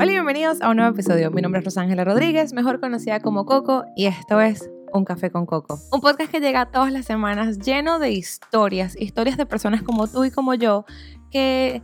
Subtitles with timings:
[0.00, 1.30] Hola y bienvenidos a un nuevo episodio.
[1.30, 5.44] Mi nombre es Rosángela Rodríguez, mejor conocida como Coco, y esto es Un Café con
[5.44, 5.78] Coco.
[5.92, 10.24] Un podcast que llega todas las semanas lleno de historias, historias de personas como tú
[10.24, 10.86] y como yo,
[11.30, 11.82] que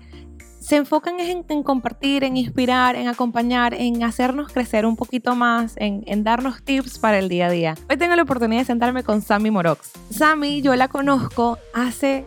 [0.60, 6.02] se enfocan en, compartir, en inspirar, en acompañar, en hacernos crecer un poquito más, en,
[6.06, 7.74] en, darnos tips para el día a día.
[7.90, 9.92] Hoy tengo la oportunidad de sentarme con Sammy Morox.
[10.08, 12.24] Sammy, yo la conozco hace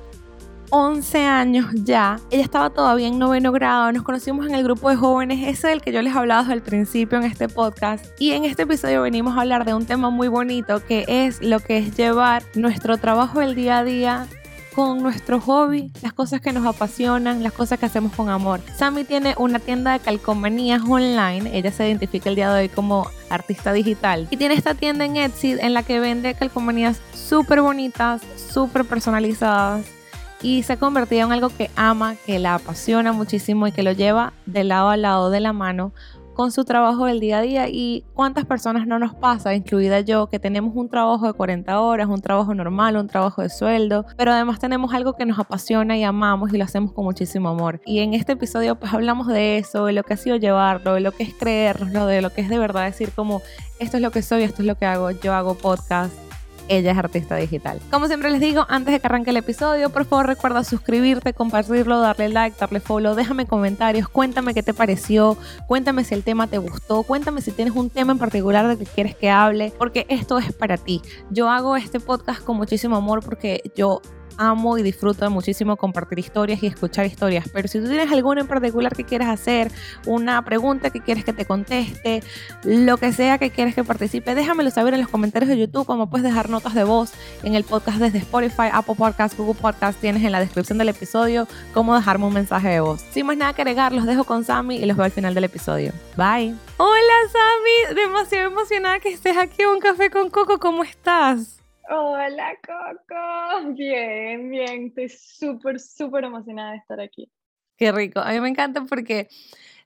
[0.72, 2.20] 11 años ya.
[2.30, 3.92] Ella estaba todavía en noveno grado.
[3.92, 6.62] Nos conocimos en el grupo de jóvenes, ese del que yo les hablaba desde el
[6.62, 8.06] principio en este podcast.
[8.20, 11.60] Y en este episodio venimos a hablar de un tema muy bonito que es lo
[11.60, 14.28] que es llevar nuestro trabajo del día a día
[14.76, 18.62] con nuestro hobby, las cosas que nos apasionan, las cosas que hacemos con amor.
[18.78, 23.10] Sammy tiene una tienda de calcomanías online, ella se identifica el día de hoy como
[23.30, 28.22] artista digital y tiene esta tienda en Etsy en la que vende calcomanías súper bonitas,
[28.36, 29.99] súper personalizadas
[30.42, 33.92] y se ha convertido en algo que ama, que la apasiona muchísimo y que lo
[33.92, 35.94] lleva de lado a lado de la mano
[36.40, 40.28] con su trabajo del día a día y cuántas personas no nos pasa, incluida yo,
[40.28, 44.32] que tenemos un trabajo de 40 horas, un trabajo normal, un trabajo de sueldo, pero
[44.32, 47.82] además tenemos algo que nos apasiona y amamos y lo hacemos con muchísimo amor.
[47.86, 51.02] Y en este episodio pues hablamos de eso, de lo que ha sido llevarlo, de
[51.02, 53.42] lo que es creerlo, de lo que es de verdad decir como
[53.80, 56.29] esto es lo que soy, esto es lo que hago, yo hago podcast
[56.70, 57.82] ella es artista digital.
[57.92, 62.00] Como siempre les digo, antes de que arranque el episodio, por favor recuerda suscribirte, compartirlo,
[62.00, 66.58] darle like, darle follow, déjame comentarios, cuéntame qué te pareció, cuéntame si el tema te
[66.58, 70.40] gustó, cuéntame si tienes un tema en particular de que quieres que hable, porque esto
[70.40, 71.02] es para ti.
[71.30, 74.02] Yo hago este podcast con muchísimo amor porque yo
[74.40, 77.48] amo y disfruto muchísimo compartir historias y escuchar historias.
[77.54, 79.72] Pero si tú tienes alguna en particular que quieras hacer,
[80.06, 82.24] una pregunta que quieres que te conteste,
[82.64, 86.10] lo que sea que quieres que participe, déjamelo saber en los comentarios de YouTube, como
[86.10, 87.12] puedes dejar notas de voz
[87.44, 91.48] en el podcast desde Spotify, Apple Podcasts, Google Podcasts, tienes en la descripción del episodio
[91.74, 93.02] cómo dejarme un mensaje de voz.
[93.12, 95.44] Sin más nada que agregar, los dejo con Sammy y los veo al final del
[95.44, 95.92] episodio.
[96.16, 96.56] Bye.
[96.78, 101.59] Hola Sammy, demasiado emocionada que estés aquí en un café con Coco, ¿cómo estás?
[101.92, 107.32] Hola Coco, bien, bien, estoy súper, súper emocionada de estar aquí.
[107.78, 109.28] Qué rico, a mí me encanta porque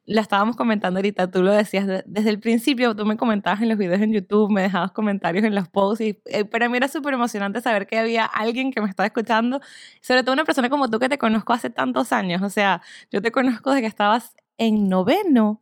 [0.03, 3.77] la estábamos comentando ahorita, tú lo decías desde el principio, tú me comentabas en los
[3.77, 7.13] videos en YouTube, me dejabas comentarios en los posts y eh, para mí era súper
[7.13, 9.61] emocionante saber que había alguien que me estaba escuchando,
[10.01, 12.81] sobre todo una persona como tú que te conozco hace tantos años, o sea,
[13.11, 15.61] yo te conozco desde que estabas en noveno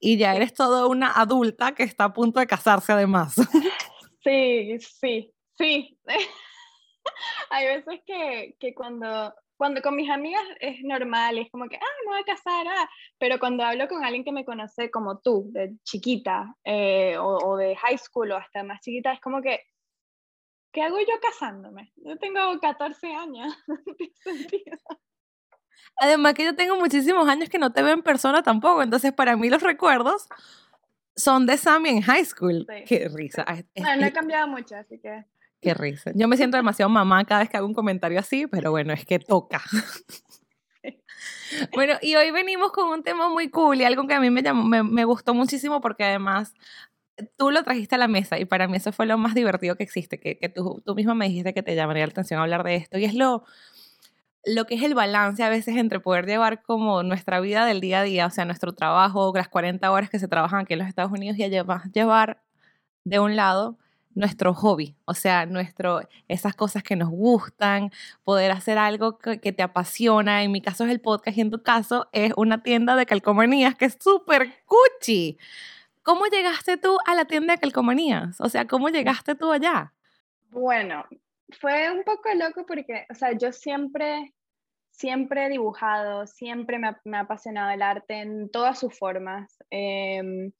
[0.00, 3.34] y ya eres toda una adulta que está a punto de casarse además.
[4.26, 5.98] Sí, sí, sí.
[7.50, 11.94] Hay veces que, que cuando, cuando con mis amigas es normal, es como que, ah,
[12.04, 12.90] me voy a casar, ah.
[13.18, 17.76] pero cuando hablo con alguien que me conoce como tú, de chiquita, eh, o, de
[17.76, 19.60] high school o hasta más chiquita, es como que,
[20.72, 21.92] ¿qué hago yo casándome?
[21.96, 24.78] Yo tengo 14 años, no tiene sentido.
[25.98, 29.36] Además que yo tengo muchísimos años que no te veo en persona tampoco, entonces para
[29.36, 30.28] mí los recuerdos
[31.14, 32.66] son de Sammy en high school.
[32.86, 33.44] Qué risa.
[33.76, 35.24] Bueno, no he cambiado mucho, así que...
[35.60, 36.12] Qué risa.
[36.14, 39.04] Yo me siento demasiado mamá cada vez que hago un comentario así, pero bueno, es
[39.04, 39.62] que toca.
[41.72, 44.42] Bueno, y hoy venimos con un tema muy cool y algo que a mí me,
[44.42, 46.54] llamó, me, me, gustó muchísimo porque además
[47.36, 49.84] tú lo trajiste a la mesa y para mí eso fue lo más divertido que
[49.84, 52.76] existe, que, que tú, tú misma me dijiste que te llamaría la atención hablar de
[52.76, 53.44] esto y es lo,
[54.46, 58.00] lo que es el balance a veces entre poder llevar como nuestra vida del día
[58.00, 60.88] a día, o sea, nuestro trabajo, las 40 horas que se trabajan aquí en los
[60.88, 62.40] Estados Unidos y llevar, llevar
[63.04, 63.76] de un lado
[64.14, 67.90] nuestro hobby, o sea, nuestro, esas cosas que nos gustan,
[68.24, 70.42] poder hacer algo que, que, te apasiona.
[70.42, 73.74] En mi caso es el podcast y en tu caso es una tienda de calcomanías
[73.74, 75.36] que es súper cuchi.
[76.02, 78.40] ¿Cómo llegaste tú a la tienda de calcomanías?
[78.40, 79.92] O sea, ¿cómo llegaste tú allá?
[80.50, 81.04] Bueno,
[81.60, 84.32] fue un poco loco porque, o sea, yo siempre
[84.96, 89.56] siempre he dibujado, siempre me ha, me ha, apasionado el arte en todas sus formas.
[89.70, 90.50] Eh,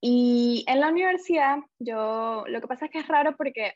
[0.00, 3.74] y en la universidad, yo, lo que pasa es que es raro porque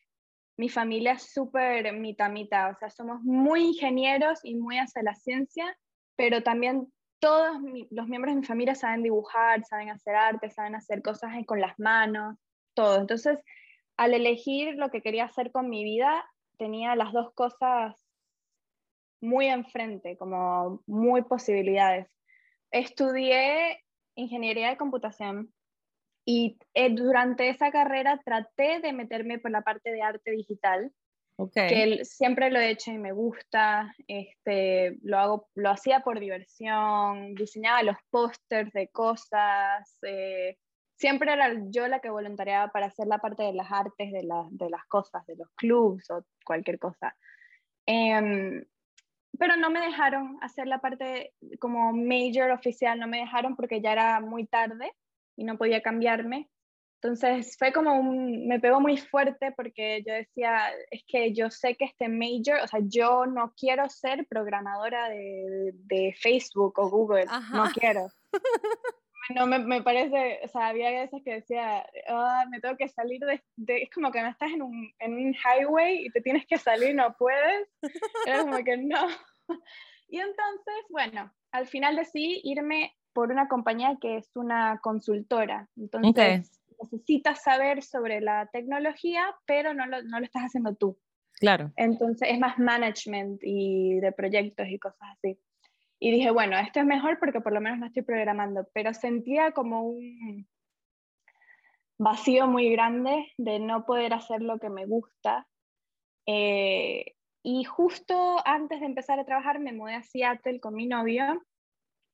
[0.59, 5.77] mi familia es súper mitad-mitad, o sea, somos muy ingenieros y muy hacia la ciencia,
[6.17, 7.59] pero también todos
[7.91, 11.79] los miembros de mi familia saben dibujar, saben hacer arte, saben hacer cosas con las
[11.79, 12.37] manos,
[12.75, 12.99] todo.
[12.99, 13.39] Entonces,
[13.97, 16.25] al elegir lo que quería hacer con mi vida,
[16.59, 17.95] tenía las dos cosas
[19.21, 22.09] muy enfrente, como muy posibilidades.
[22.71, 23.80] Estudié
[24.16, 25.53] ingeniería de computación
[26.24, 30.92] y eh, durante esa carrera traté de meterme por la parte de arte digital,
[31.36, 31.68] okay.
[31.68, 37.34] que siempre lo he hecho y me gusta, este, lo, hago, lo hacía por diversión,
[37.34, 40.57] diseñaba los pósters de cosas, eh,
[40.98, 44.48] siempre era yo la que voluntariaba para hacer la parte de las artes de, la,
[44.51, 47.16] de las cosas, de los clubs o cualquier cosa.
[47.86, 48.65] Eh,
[49.38, 53.92] pero no me dejaron hacer la parte como major oficial, no me dejaron porque ya
[53.92, 54.92] era muy tarde
[55.36, 56.48] y no podía cambiarme.
[57.03, 61.77] Entonces fue como un, me pegó muy fuerte porque yo decía, es que yo sé
[61.77, 67.27] que este major, o sea, yo no quiero ser programadora de, de Facebook o Google,
[67.53, 68.09] no quiero.
[69.34, 73.21] No, me, me, parece, o sea, había veces que decía, oh, me tengo que salir
[73.21, 73.42] de,
[73.83, 76.95] es como que no estás en un, en un highway y te tienes que salir,
[76.95, 77.68] no puedes.
[78.27, 79.07] Era como que no.
[80.09, 85.69] Y entonces, bueno, al final decidí irme por una compañía que es una consultora.
[85.77, 90.97] Entonces, necesitas saber sobre la tecnología, pero no lo, no lo estás haciendo tú.
[91.41, 91.72] Claro.
[91.77, 95.39] Entonces, es más management y de proyectos y cosas así.
[95.98, 99.53] Y dije, bueno, esto es mejor porque por lo menos no estoy programando, pero sentía
[99.53, 100.47] como un
[101.98, 105.47] vacío muy grande de no poder hacer lo que me gusta.
[106.27, 111.43] Eh, y justo antes de empezar a trabajar me mudé a Seattle con mi novio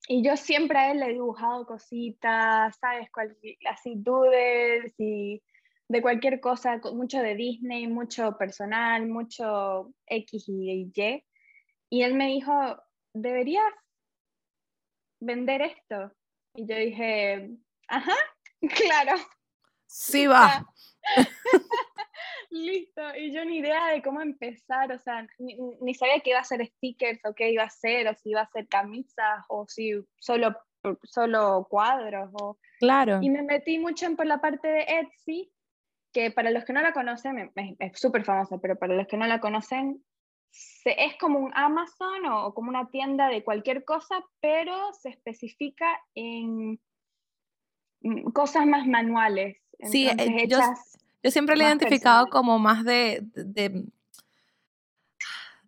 [0.08, 3.10] y yo siempre a él le he dibujado cositas, ¿sabes?
[3.10, 3.36] Cual,
[3.70, 5.42] así dudes y
[5.88, 11.24] de cualquier cosa, mucho de Disney, mucho personal, mucho X y Y.
[11.88, 12.52] Y él me dijo,
[13.14, 13.72] deberías
[15.20, 16.12] vender esto.
[16.54, 17.50] Y yo dije,
[17.88, 18.16] ajá,
[18.60, 19.16] claro.
[19.86, 20.66] Sí va.
[22.50, 23.02] Listo.
[23.16, 26.64] Y yo ni idea de cómo empezar, o sea, ni, sabía que iba a ser
[26.66, 30.54] stickers o qué iba a ser, o si iba a ser camisas, o si solo,
[31.02, 32.30] solo cuadros.
[32.34, 32.58] O...
[32.78, 33.20] Claro.
[33.22, 35.52] Y me metí mucho en por la parte de Etsy,
[36.12, 39.26] que para los que no la conocen, es súper famosa, pero para los que no
[39.26, 40.04] la conocen,
[40.84, 46.80] es como un Amazon o, como una tienda de cualquier cosa, pero se especifica en
[48.02, 49.56] mm, cosas más manuales.
[49.84, 50.58] sí, eh, yo,
[51.30, 53.84] siempre lo he identificado como más de, de,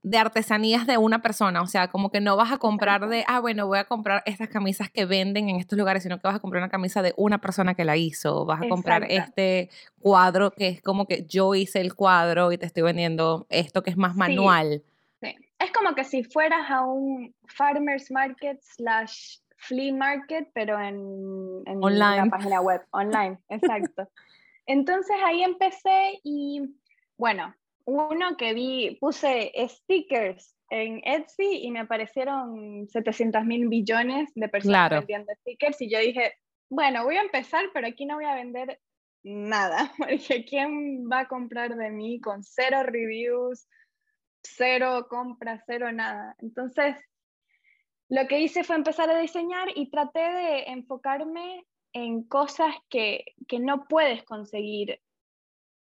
[0.05, 3.41] de, artesanías de una persona, o sea, como que no vas a comprar de, ah,
[3.41, 6.41] bueno, voy a comprar estas camisas que venden en estos lugares, sino que vas a
[6.41, 9.71] comprar una camisa de una persona que la hizo, vas a comprar este
[10.01, 13.91] cuadro que es como que yo hice el cuadro y te estoy vendiendo esto que
[13.91, 14.83] es más manual.
[15.21, 21.83] Es como que si fueras a un farmer's market slash flea market, pero en, en
[21.83, 24.09] una página web, online, exacto.
[24.67, 26.63] Entonces ahí empecé y
[27.17, 27.55] bueno,
[27.87, 34.91] uno que vi, puse stickers en Etsy y me aparecieron 700 mil billones de personas
[34.91, 36.35] vendiendo stickers y yo dije,
[36.71, 38.81] bueno, voy a empezar, pero aquí no voy a vender
[39.23, 43.69] nada, porque ¿quién va a comprar de mí con cero reviews,
[44.43, 46.37] cero compras, cero nada.
[46.39, 46.97] Entonces,
[48.09, 53.59] lo que hice fue empezar a diseñar y traté de enfocarme en cosas que, que
[53.61, 55.01] no puedes conseguir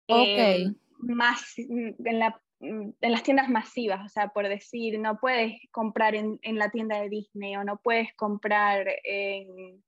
[0.09, 0.67] eh,
[1.03, 6.39] más en, la, en, las tiendas masivas, o sea, por decir, no puedes comprar en,
[6.43, 9.83] en la tienda de Disney o no puedes comprar en,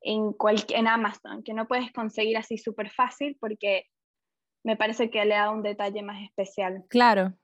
[0.00, 0.34] en,
[0.68, 3.84] en Amazon, que no puedes conseguir así súper fácil porque
[4.64, 6.84] me parece que le da un detalle más especial.
[6.88, 7.34] Claro.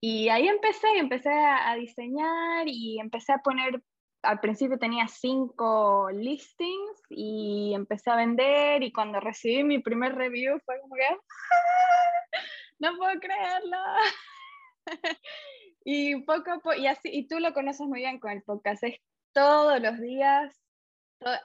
[0.00, 3.82] Y ahí empecé, empecé a, diseñar y empecé a poner,
[4.22, 10.60] al principio tenía cinco listings y empecé a vender y cuando recibí mi primer review
[10.64, 11.02] fue como que,
[12.78, 13.78] no puedo creerlo.
[15.84, 18.84] y poco a poco, y así, y tú lo conoces muy bien con el podcast,
[18.84, 18.96] es
[19.32, 20.54] todos los días.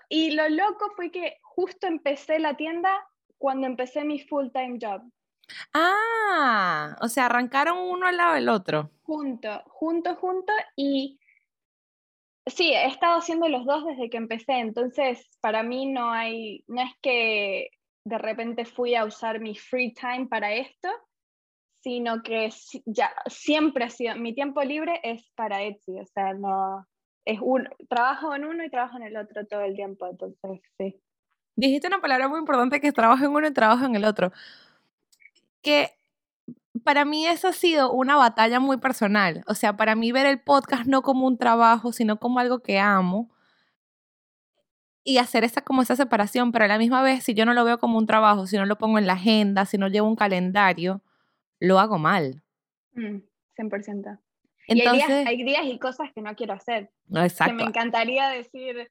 [0.10, 3.07] y lo loco fue que justo empecé la tienda
[3.38, 5.01] cuando empecé mi full time job.
[5.74, 8.91] Ah, o sea, arrancaron uno al lado del otro.
[9.03, 11.19] Junto, junto, junto y
[12.49, 16.81] sí, he estado haciendo los dos desde que empecé, entonces para mí no hay, no
[16.81, 17.69] es que
[18.03, 20.89] de repente fui a usar mi free time para esto,
[21.81, 22.49] sino que
[22.85, 26.85] ya siempre ha sido, mi tiempo libre es para Etsy, o sea, no,
[27.25, 30.99] es un, trabajo en uno y trabajo en el otro todo el tiempo, entonces sí.
[31.55, 34.31] Dijiste una palabra muy importante que es trabajo en uno y trabajo en el otro
[35.67, 35.96] que
[36.88, 39.44] para mí eso ha sido una batalla muy personal.
[39.46, 42.79] O sea, para mí ver el podcast no como un trabajo, sino como algo que
[42.79, 43.29] amo.
[45.03, 47.65] Y hacer esa, como esa separación, pero a la misma vez, si yo no lo
[47.65, 50.15] veo como un trabajo, si no lo pongo en la agenda, si no llevo un
[50.15, 51.01] calendario,
[51.60, 52.41] lo hago mal.
[52.96, 53.22] 100%.
[53.58, 54.17] Mm,
[54.67, 56.89] Entonces, hay, días, y cosas que no quiero hacer.
[57.13, 57.51] Exacto.
[57.51, 58.89] Que me encantaría decir,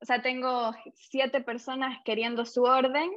[0.00, 3.10] o sea, tengo siete personas queriendo su orden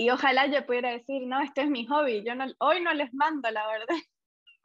[0.00, 3.12] y ojalá yo pudiera decir, no, este es mi hobby, yo no, hoy no les
[3.12, 3.96] mando, la verdad.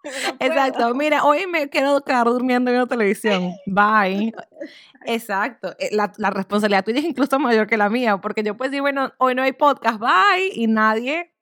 [0.39, 4.33] Exacto, mira, hoy me quedo durmiendo en la televisión, bye.
[5.05, 8.71] Exacto, eh, la, la, responsabilidad tuya es incluso mayor que la mía, porque yo pues
[8.71, 11.33] decir, bueno, hoy no hay podcast, bye, y nadie,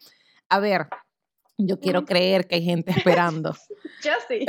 [0.49, 0.87] a ver,
[1.59, 3.55] Yo quiero creer que hay gente esperando.
[4.03, 4.43] yo sí.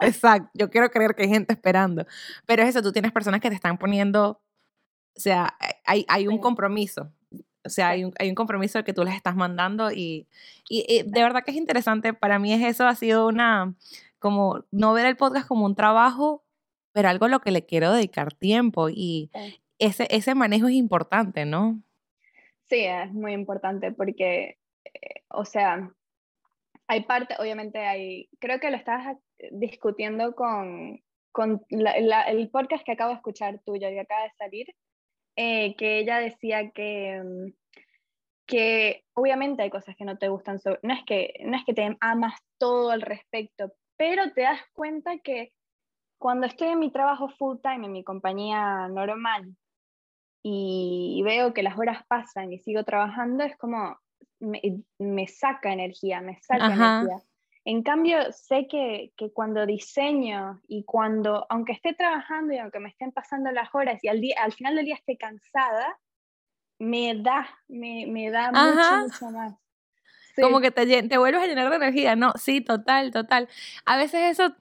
[0.00, 2.04] Exacto, yo quiero creer que hay gente esperando.
[2.44, 4.42] Pero es eso, tú tienes personas que te están poniendo,
[5.16, 5.56] o sea,
[5.86, 7.10] hay, hay un compromiso.
[7.64, 10.26] O sea, hay un, hay un compromiso que tú les estás mandando y,
[10.68, 12.14] y, de verdad que es interesante.
[12.14, 13.74] Para mí es eso, ha sido una,
[14.18, 16.44] como no ver el podcast como un trabajo,
[16.92, 19.30] pero algo a lo que le quiero dedicar tiempo y
[19.78, 21.80] ese, ese manejo es importante, ¿no?
[22.68, 25.90] Sí, es muy importante porque, eh, o sea,
[26.86, 29.16] hay parte, obviamente hay, creo que lo estás
[29.52, 31.00] discutiendo con,
[31.32, 34.66] con el podcast que acabo de escuchar tuyo y acaba de salir,
[35.40, 37.52] eh, que ella decía que, mm,
[38.44, 41.96] que obviamente hay cosas que no te gustan, no, es que, no es que te
[42.00, 45.52] amas todo al respecto, pero te das cuenta que
[46.18, 49.54] cuando estoy en mi trabajo full time, en mi compañía normal,
[50.42, 53.96] y veo que las horas pasan y sigo trabajando, es como
[54.40, 57.27] me, saca energía, me saca energía.
[57.70, 62.88] En cambio, sé que, que, cuando diseño y cuando, aunque esté trabajando y aunque me
[62.88, 65.98] estén pasando las horas y al, día, al final del día esté cansada,
[66.78, 69.54] me da, me, me da mucho, mucho más.
[70.40, 72.32] Como que te, te vuelves a llenar de energía, ¿no?
[72.36, 73.50] Sí, total, total.
[73.84, 74.54] A veces eso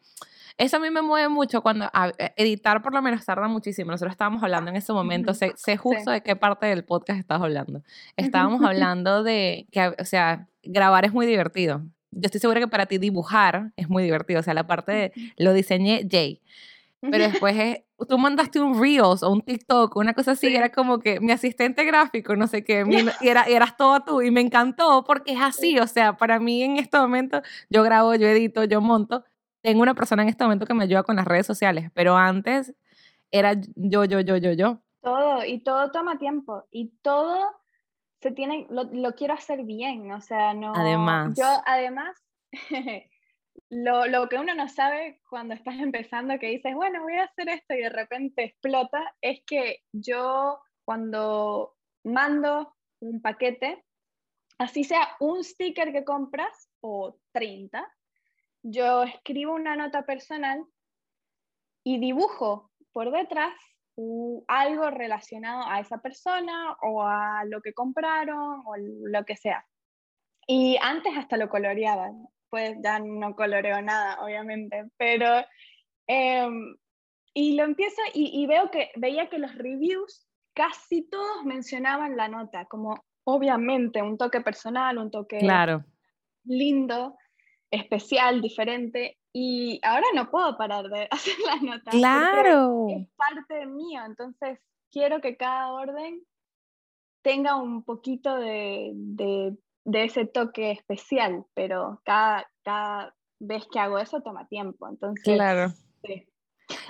[0.58, 3.92] eso a mí me mueve mucho cuando e, editar por lo menos tarda muchísimo.
[3.92, 7.42] Nosotros estábamos hablando en ese momento, sé, sé justo de qué parte del podcast estás
[7.42, 7.84] hablando.
[8.18, 11.84] Estábamos hablando de que, o sea, grabar es muy divertido.
[12.12, 14.40] Yo estoy segura que para ti dibujar es muy divertido.
[14.40, 16.42] O sea, la parte de lo diseñé Jay.
[17.02, 21.00] Pero después es, tú mandaste un Reels o un TikTok, una cosa así, era como
[21.00, 22.84] que mi asistente gráfico, no sé qué,
[23.22, 26.40] y, era, y eras todo tú, y me encantó porque es así, o sea, para
[26.40, 29.24] mí en este momento yo grabo, yo edito, yo monto,
[29.62, 32.74] tengo una persona en este momento que me ayuda con las redes sociales, pero antes
[33.32, 34.82] era yo, yo, yo, yo, yo.
[35.02, 37.57] Todo, y todo toma tiempo, y todo
[38.22, 40.74] se tiene, lo, lo quiero hacer bien, o sea, no...
[40.76, 41.34] Además.
[41.38, 42.18] Yo, además,
[43.70, 47.50] lo, lo, que uno no sabe cuando estás empezando, que dices, bueno, voy a hacer
[47.50, 53.84] esto y de repente explota, es que yo cuando mando un paquete,
[54.58, 57.88] así sea un sticker que compras o 30,
[58.64, 60.66] yo escribo una nota personal
[61.84, 63.54] y dibujo por detrás
[64.48, 69.66] algo relacionado a esa persona o a lo que compraron o lo que sea.
[70.48, 72.12] Y antes hasta lo coloreaba,
[72.50, 75.28] pues ya no coloreo nada, obviamente, pero...
[76.08, 76.78] Em,
[77.34, 82.30] y lo empiezo y, y, veo que veía que los reviews casi todos mencionaban la
[82.30, 85.86] nota, como obviamente un toque personal, un toque claro.
[86.46, 87.16] lindo
[87.70, 91.94] especial, diferente, y ahora no puedo parar de hacer las notas.
[91.94, 92.88] Claro.
[92.90, 94.58] Es parte mío, entonces
[94.92, 96.24] quiero que cada orden
[97.22, 104.22] tenga un poquito de, de, ese toque especial, pero cada, cada vez que hago eso
[104.22, 105.24] toma tiempo, entonces...
[105.24, 105.72] Claro.
[106.04, 106.28] Sí.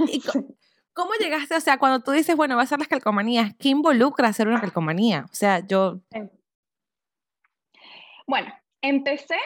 [0.07, 0.21] ¿Y
[0.93, 1.53] cómo llegaste?
[1.53, 4.61] O sea, cuando tú dices, bueno, va a ser las calcomanías, ¿qué involucra hacer una
[4.61, 5.25] calcomanía?
[5.29, 5.99] O sea, yo...
[8.25, 9.37] Bueno, empecé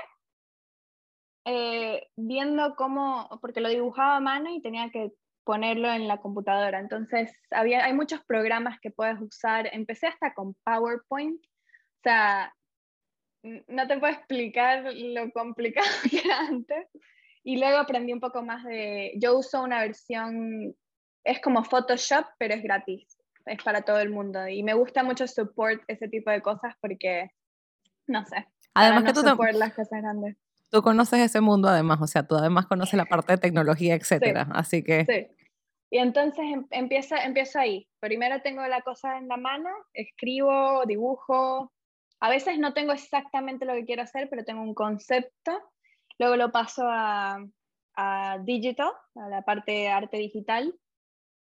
[1.46, 5.12] eh, viendo cómo, porque lo dibujaba a mano y tenía que
[5.44, 6.80] ponerlo en la computadora.
[6.80, 9.70] Entonces, había, hay muchos programas que puedes usar.
[9.72, 11.44] Empecé hasta con PowerPoint.
[11.44, 12.54] O sea,
[13.44, 16.88] no te puedo explicar lo complicado que era antes.
[17.44, 20.76] Y luego aprendí un poco más de, yo uso una versión,
[21.24, 23.18] es como Photoshop, pero es gratis.
[23.48, 24.48] Es para todo el mundo.
[24.48, 27.32] Y me gusta mucho support ese tipo de cosas porque,
[28.06, 28.48] no sé.
[28.76, 30.38] Además que tú las cosas grandes
[30.72, 34.48] tú conoces ese mundo además, o sea, tú además conoces la parte de tecnología, etcétera,
[34.54, 35.06] así que...
[35.06, 35.46] Sí.
[35.94, 37.86] Y entonces em, empieza, empieza ahí.
[38.00, 41.72] Primero tengo la cosa en la mano, escribo, dibujo.
[42.22, 45.52] A veces no tengo exactamente lo que quiero hacer, pero tengo un concepto.
[46.18, 47.46] Luego lo paso a,
[47.96, 50.74] a digital, a la parte de arte digital.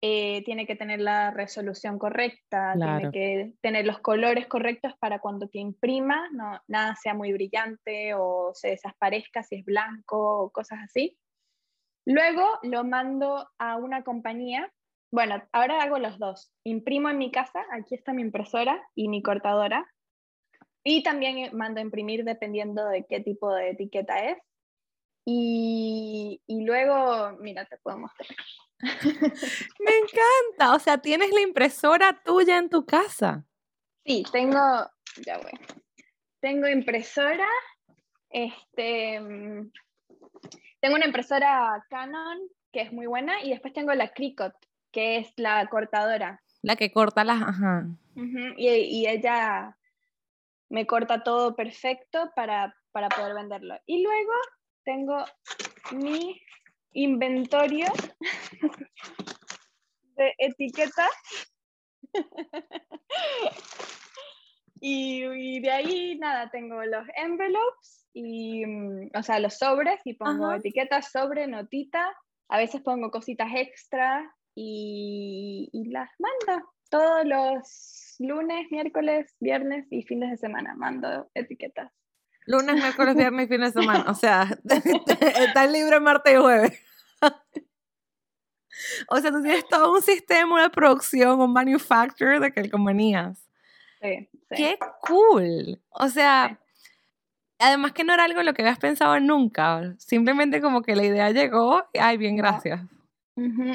[0.02, 5.50] Eh, tiene que tener la resolución correcta, tiene que tener los colores correctos para cuando
[5.50, 10.80] te imprima, no, nada sea muy brillante o se desaparezca si es blanco o cosas
[10.86, 11.18] así.
[12.06, 14.72] Luego lo mando a una compañía.
[15.12, 16.50] Bueno, ahora hago los dos.
[16.64, 19.86] Imprimo en mi casa, aquí está mi impresora y mi cortadora.
[20.82, 24.38] Y también mando a imprimir dependiendo de qué tipo de etiqueta es.
[25.26, 28.30] Y, y luego, mira, te puedo mostrar.
[28.82, 30.74] Me encanta.
[30.74, 33.46] O sea, tienes la impresora tuya en tu casa.
[34.06, 34.60] Sí, tengo,
[35.26, 35.52] ya voy.
[36.40, 37.48] Tengo impresora,
[38.30, 39.72] este, mm,
[40.80, 42.40] tengo una impresora Canon
[42.72, 44.54] que es muy buena y después tengo la Cricut,
[44.92, 46.42] que es la cortadora.
[46.62, 47.88] La que corta las, ajá.
[48.16, 49.76] y, y, ella
[50.70, 53.76] me corta todo perfecto para para poder venderlo.
[53.86, 54.32] Y luego
[54.84, 55.24] tengo
[55.92, 56.42] mi
[56.94, 57.88] inventario
[60.16, 61.12] de etiquetas.
[64.82, 70.54] y, de ahí, nada, tengo los envelopes y, mm, o sea, los sobres y pongo
[70.54, 72.16] etiquetas, sobre, notita.
[72.50, 80.04] A veces pongo cositas extra y, y las mando todos los lunes, miércoles, viernes y
[80.04, 80.76] fines de semana.
[80.76, 81.92] Mando etiquetas.
[82.50, 84.06] Lunes, miércoles, viernes y fines de semana.
[84.10, 84.58] O sea,
[85.40, 86.80] está libre martes y jueves.
[89.10, 93.46] O sea, tú tienes todo un sistema de producción, un manufacturer de calcomanías.
[94.02, 94.56] Sí, sí.
[94.56, 95.82] ¡Qué cool!
[95.90, 96.58] O sea,
[97.60, 99.94] además que no era algo en lo que habías pensado nunca.
[99.98, 102.80] Simplemente como que la idea llegó, ay, bien, gracias.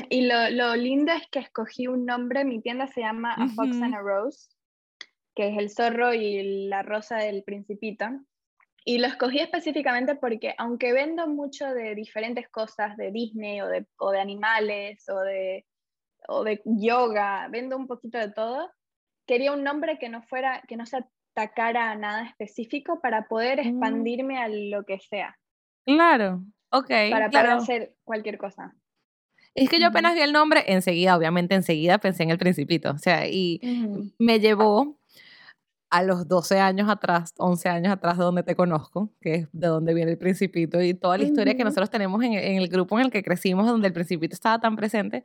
[0.08, 3.82] Y lo, lo, lindo es que escogí un nombre, mi tienda se llama A Fox
[3.82, 4.48] and a Rose,
[5.34, 8.06] que es el zorro y la rosa del principito.
[8.86, 13.86] Y lo escogí específicamente porque aunque vendo mucho de diferentes cosas, de Disney o de,
[13.98, 15.64] o de animales o de,
[16.28, 18.70] o de yoga, vendo un poquito de todo,
[19.26, 20.98] quería un nombre que no fuera, que no se
[21.34, 23.68] atacara a nada específico para poder mm.
[23.68, 25.34] expandirme a lo que sea.
[25.86, 26.90] Claro, ok.
[27.10, 28.74] Para poder hacer cualquier cosa.
[29.54, 32.98] Es que yo apenas vi el nombre, enseguida, obviamente enseguida pensé en el principito, o
[32.98, 33.60] sea, y
[34.18, 34.98] me llevó
[35.94, 39.68] a los 12 años atrás, 11 años atrás de donde te conozco, que es de
[39.68, 43.04] donde viene el principito y toda la historia que nosotros tenemos en, el grupo en
[43.04, 45.22] el que crecimos, donde el principito estaba tan presente.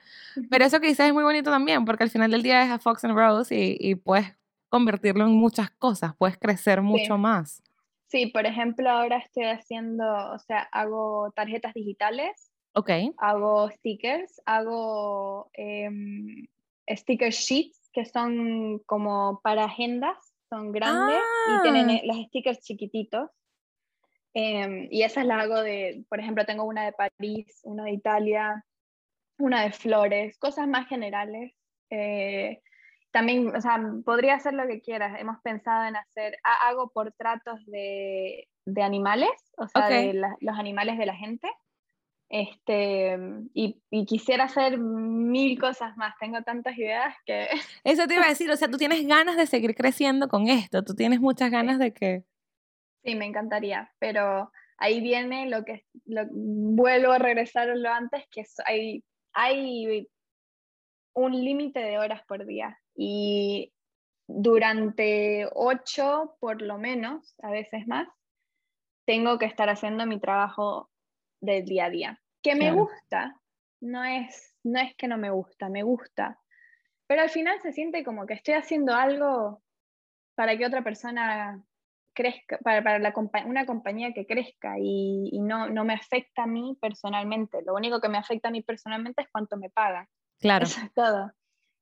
[0.48, 2.78] Pero eso que dices es muy bonito también, porque al final del día es a
[2.78, 4.28] Fox and Rose y, puedes
[4.70, 7.64] convertirlo en muchas cosas, puedes crecer mucho más.
[8.06, 12.52] Sí, por ejemplo, ahora estoy haciendo, o sea, hago tarjetas digitales.
[12.74, 12.92] Ok.
[13.18, 16.46] Hago stickers, hago em,
[16.88, 21.94] sticker sheets, que son como para agendas son grandes y tienen ah.
[21.94, 23.30] eh, los stickers chiquititos.
[24.34, 28.66] Em, y esas las hago de, por ejemplo, tengo una de París, una de Italia,
[29.38, 31.54] una de flores, cosas más generales.
[31.90, 32.62] Eh,
[33.12, 35.20] también, o sea, podría hacer lo que quieras.
[35.20, 41.06] Hemos pensado en hacer, hago portratos de, de animales, o sea, de los animales de
[41.06, 41.50] la gente.
[42.30, 43.18] Este,
[43.56, 47.48] y, quisiera hacer mil cosas más, tengo tantas ideas que...
[47.84, 50.84] Eso te iba a decir, o sea, tú tienes ganas de seguir creciendo con esto,
[50.84, 52.24] tú tienes muchas ganas de que...
[53.04, 58.44] Sí, me encantaría, pero ahí viene lo que lo, vuelvo a regresar lo antes, que
[58.66, 60.08] hay, hay
[61.14, 63.74] un límite de horas por día y
[64.28, 68.08] durante ocho por lo menos, a veces más,
[69.06, 70.92] tengo que estar haciendo mi trabajo
[71.42, 72.22] del día a día.
[72.42, 73.36] Que me gusta,
[73.82, 76.40] no es, no es que no me gusta, me gusta.
[77.08, 79.62] Pero al final se siente como que estoy haciendo algo
[80.36, 81.64] para que otra persona
[82.14, 83.14] crezca, para, para la,
[83.46, 87.62] una compañía que crezca y, y, no, no me afecta a mí personalmente.
[87.66, 90.08] Lo único que me afecta a mí personalmente es cuánto me pagan.
[90.40, 90.66] Claro.
[90.66, 91.32] Eso es todo.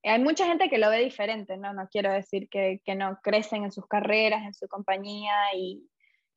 [0.03, 1.73] Hay mucha gente que lo ve diferente, ¿no?
[1.73, 5.89] No quiero decir que, que no crecen en sus carreras, en su compañía y,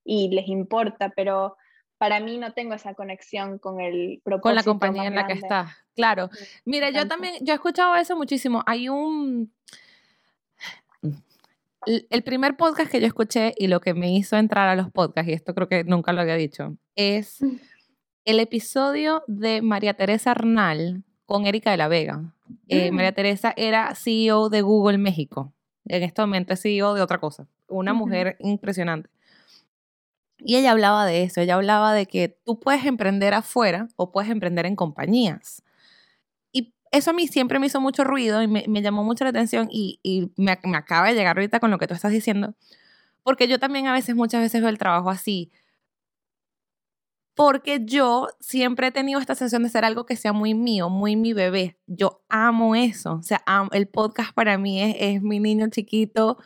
[0.05, 1.57] y les importa, pero
[2.01, 4.43] para mí no tengo esa conexión con el propósito.
[4.43, 6.31] Con la compañía en la que estás, claro.
[6.65, 8.63] Mira, yo también, yo he escuchado eso muchísimo.
[8.65, 9.53] Hay un...
[11.85, 15.31] El primer podcast que yo escuché y lo que me hizo entrar a los podcasts,
[15.31, 17.57] y esto creo que nunca lo había dicho, es mm.
[18.25, 22.35] el episodio de María Teresa Arnal con Erika de la Vega.
[22.69, 22.95] Eh, mm.
[22.95, 25.53] María Teresa era CEO de Google México.
[25.85, 27.47] En este momento es CEO de otra cosa.
[27.69, 29.11] Una mujer impresionante.
[30.43, 34.31] Y ella hablaba de eso, ella hablaba de que tú puedes emprender afuera o puedes
[34.31, 35.63] emprender en compañías.
[36.53, 39.69] Y eso a mí siempre me hizo mucho ruido y me, llamó mucho la atención
[39.71, 42.55] y, me, acaba de llegar ahorita con lo que tú estás diciendo,
[43.23, 45.53] porque yo también a veces, muchas veces veo el trabajo así,
[47.35, 51.17] porque yo siempre he tenido esta sensación de ser algo que sea muy mío, muy
[51.17, 51.79] mi bebé.
[51.87, 56.39] Yo amo eso, o sea, el podcast para mí es mi niño chiquito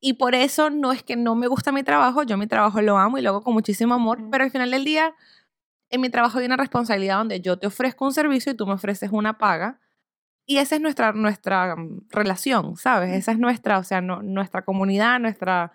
[0.00, 2.98] y por eso no es que no me gusta mi trabajo, yo mi trabajo lo
[2.98, 5.14] amo y lo hago con muchísimo amor, pero al final del día,
[5.90, 8.74] en mi trabajo hay una responsabilidad donde yo te ofrezco un servicio y tú me
[8.74, 9.80] ofreces una paga.
[10.46, 13.14] Y esa es nuestra, nuestra mm, relación, ¿sabes?
[13.14, 15.72] Esa es nuestra, o sea, nuestra comunidad, nuestra,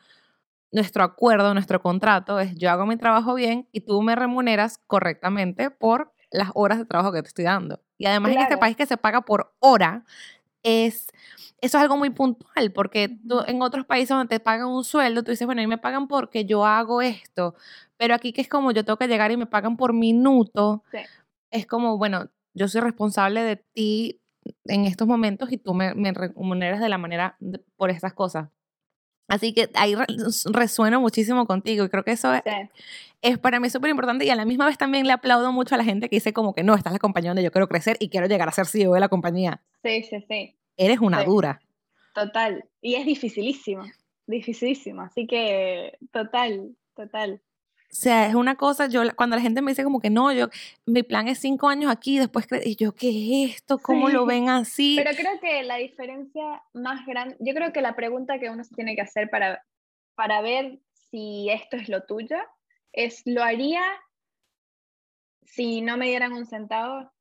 [0.72, 5.70] nuestro acuerdo, nuestro contrato es yo hago mi trabajo bien y tú me remuneras correctamente
[5.70, 7.82] por las horas de trabajo que te estoy dando.
[7.98, 10.04] Y además en este país que se paga por hora,
[10.64, 11.08] es,
[11.62, 15.32] eso es algo muy puntual, porque en otros países donde te pagan un sueldo, tú
[15.32, 17.56] dices, bueno, a mí me pagan porque yo hago esto,
[17.98, 20.84] pero aquí que es como yo tengo que llegar y me pagan por minuto,
[21.52, 24.22] es como, bueno, yo soy responsable de ti
[24.66, 27.38] en estos momentos y tú me, me remuneras de la manera
[27.78, 28.50] por estas cosas.
[29.28, 29.96] Así que ahí
[30.52, 32.44] resueno muchísimo contigo y creo que eso es,
[33.22, 35.78] es para mí súper importante y a la misma vez también le aplaudo mucho a
[35.78, 37.98] la gente que dice como que no, esta es la compañía donde yo quiero crecer
[38.00, 39.62] y quiero llegar a ser CEO de la compañía.
[39.82, 40.56] Sí, sí, sí.
[40.76, 41.62] Eres una dura.
[42.14, 42.66] Total.
[42.82, 43.84] Y es dificilísimo,
[44.28, 45.02] dificilísimo.
[45.02, 47.42] Así que total, total.
[47.94, 50.48] O sea, es una cosa, yo cuando la gente me dice como que no, yo,
[50.88, 53.78] mi plan es cinco años aquí, después, y yo, ¿qué es esto?
[53.78, 54.96] ¿Cómo lo ven así?
[54.98, 58.74] Pero creo que la diferencia más grande, yo creo que la pregunta que uno se
[58.74, 59.64] tiene que hacer para,
[60.16, 60.80] para ver
[61.12, 62.38] si esto es lo tuyo,
[62.94, 63.84] es, ¿lo haría
[65.44, 67.12] si no me dieran un centavo?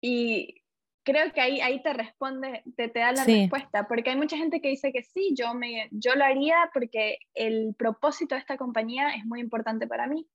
[0.00, 0.61] Y
[1.04, 4.60] creo que ahí, ahí te responde, te, te da la respuesta, porque hay mucha gente
[4.60, 9.14] que dice que sí, yo, me, yo lo haría porque el propósito de esta compañía
[9.14, 10.26] es muy importante para mí.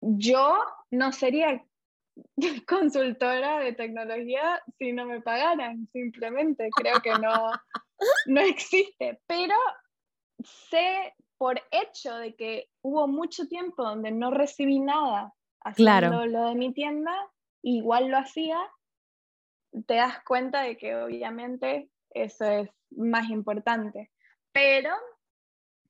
[0.00, 0.58] Yo
[0.90, 1.64] no sería
[2.66, 7.50] consultora de tecnología si no me pagaran, simplemente creo que no,
[8.26, 9.54] no existe, pero
[10.42, 15.34] sé por hecho de que hubo mucho tiempo donde no recibí nada
[15.64, 17.12] haciendo lo de mi tienda,
[17.62, 18.58] igual lo hacía
[19.86, 24.10] te das cuenta de que obviamente eso es más importante.
[24.52, 24.90] Pero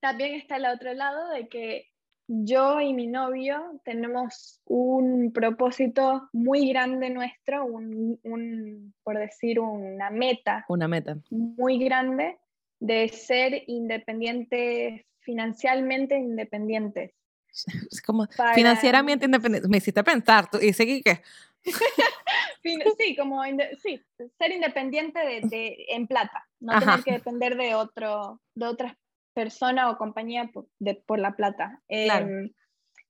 [0.00, 1.92] también está el otro lado de que
[2.28, 10.64] yo y mi novio tenemos un propósito muy grande nuestro, un, por decir una meta.
[10.68, 11.18] Una meta.
[11.30, 12.38] Muy grande
[12.80, 17.12] de ser independientes, financieramente independientes.
[17.90, 19.70] Es como financieramente independientes.
[19.70, 21.20] Me hiciste pensar, tú, y seguí que
[22.98, 23.42] sí, como
[23.78, 24.00] sí,
[24.38, 28.98] ser independiente de, en plata, no tener que depender de otro, de otra
[29.34, 31.80] persona o compañía por, de, por la plata.
[31.88, 32.50] Em,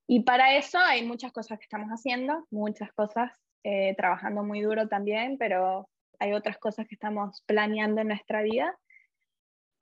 [0.06, 3.32] y para eso hay muchas cosas que estamos haciendo, muchas cosas,
[3.64, 5.88] eh, trabajando muy duro también, pero
[6.18, 8.76] hay otras cosas que estamos planeando en nuestra vida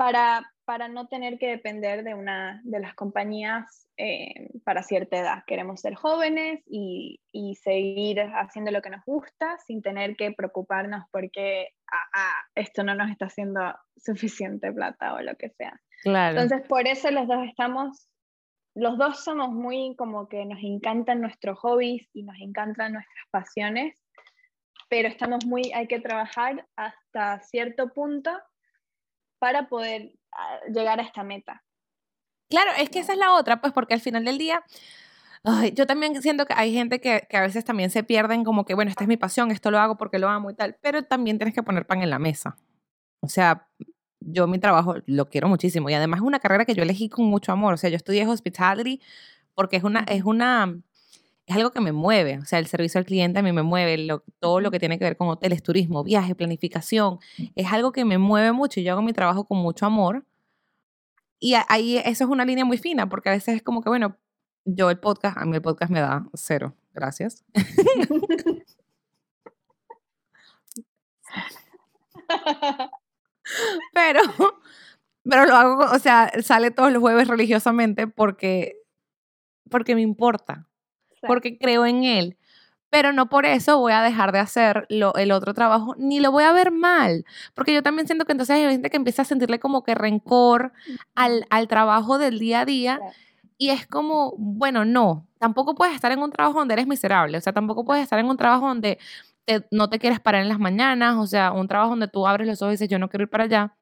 [0.01, 5.45] para, para no tener que depender de una de las compañías eh, para cierta edad.
[5.47, 11.05] Queremos ser jóvenes y, y, seguir haciendo lo que nos gusta sin tener que preocuparnos
[11.13, 13.61] porque ah, ah, esto no nos está haciendo
[13.95, 15.79] suficiente plata o lo que sea.
[16.03, 16.41] Claro.
[16.41, 18.09] Entonces, por eso los dos estamos,
[18.75, 23.99] los dos somos muy como que nos encantan nuestros hobbies y nos encantan nuestras pasiones,
[24.89, 28.31] pero estamos muy, hay que trabajar hasta cierto punto
[29.41, 31.65] para poder ah, llegar a esta meta.
[32.49, 34.63] Claro, es que esa es la otra, pues porque al final del día,
[35.75, 38.75] yo también siento que hay gente que, que, a veces también se pierden como que,
[38.75, 41.39] bueno, esta es mi pasión, esto lo hago porque lo amo y tal, pero también
[41.39, 42.57] tienes que poner pan en la mesa.
[43.21, 43.69] O sea,
[44.21, 47.27] yo mi trabajo lo quiero muchísimo y además es una carrera que yo elegí con
[47.27, 47.75] mucho amor.
[47.75, 49.01] O sea, yo estudié hospitality
[49.55, 50.79] porque es una, es una,
[51.51, 52.39] es algo que me mueve.
[52.39, 54.07] O sea, el servicio al cliente a mí me mueve,
[54.39, 57.19] todo lo que tiene que ver con hoteles, turismo, viajes, planificación,
[57.57, 60.25] es algo que me mueve mucho y yo hago mi trabajo con mucho amor
[61.41, 64.17] y ahí eso es una línea muy fina, porque a veces es como que, bueno,
[64.65, 66.77] yo el podcast, a mí el podcast me da cero.
[66.93, 67.45] Gracias.
[73.93, 74.21] pero,
[75.25, 78.77] pero lo hago, o sea, sale todos los jueves religiosamente porque,
[79.69, 80.69] porque me importa,
[81.27, 82.37] porque creo en él
[82.91, 86.33] pero no por eso voy a dejar de hacer lo, el otro trabajo, ni lo
[86.33, 89.25] voy a ver mal, porque yo también siento que entonces hay gente que empieza a
[89.25, 90.73] sentirle como que rencor
[91.15, 93.01] al, al trabajo del día a día.
[93.57, 97.41] Y es como, bueno, no, tampoco puedes estar en un trabajo donde eres miserable, o
[97.41, 98.99] sea, tampoco puedes estar en un trabajo donde
[99.71, 102.63] no te quieres parar en las mañanas, o sea, un trabajo donde tú abres los
[102.63, 103.77] ojos y dices, yo no quiero ir para allá.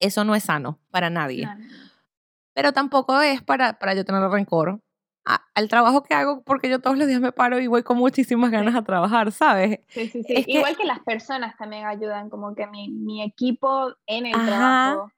[0.00, 1.48] Eso no es sano para nadie.
[2.54, 4.80] Pero tampoco es para, para yo tener rencor
[5.24, 8.50] al trabajo que hago porque yo todos los días me paro y voy con muchísimas
[8.50, 9.80] ganas a trabajar, ¿sabes?
[9.88, 10.44] Sí, sí, sí.
[10.46, 15.12] Igual que, las personas también ayudan, como que mi, mi equipo en el trabajo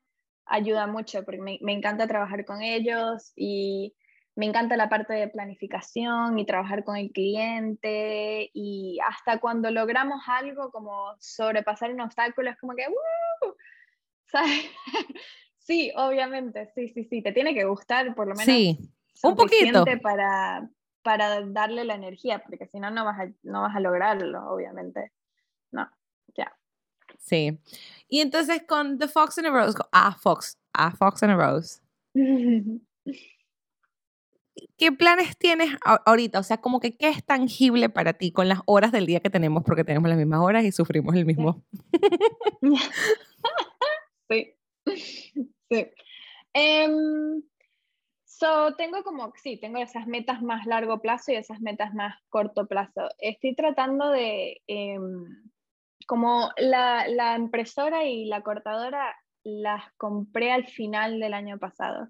[0.47, 3.95] ayuda mucho porque me, me, encanta trabajar con ellos y
[4.35, 10.23] me encanta la parte de planificación y trabajar con el cliente y hasta cuando logramos
[10.27, 13.53] algo como sobrepasar un obstáculo es como que ¡uh!
[14.27, 14.65] ¿sabes?
[15.59, 18.47] sí, obviamente, sí, sí, sí, te tiene que gustar por lo menos.
[18.47, 18.79] Sí
[19.23, 19.85] un poquito.
[20.03, 20.69] Para,
[21.03, 25.13] para darle la energía, porque si no, no vas, a, no vas a lograrlo, obviamente.
[25.71, 25.89] No,
[26.37, 26.57] ya.
[27.19, 27.61] Sí.
[28.09, 31.81] Y entonces con The Fox and a Rose, ah, Fox, ah, Fox and a Rose.
[34.77, 36.39] ¿Qué planes tienes ahorita?
[36.39, 39.31] O sea, como que qué es tangible para ti con las horas del día que
[39.31, 41.63] tenemos, porque tenemos las mismas horas y sufrimos el mismo.
[44.29, 44.55] sí.
[45.73, 45.91] Sí.
[46.53, 47.43] Em,
[48.43, 52.67] So, tengo como, sí, tengo esas metas más largo plazo y esas metas más corto
[52.67, 53.09] plazo.
[53.19, 55.27] Estoy tratando de, em,
[56.09, 62.09] como la, la, impresora y la cortadora las compré al final del año pasado.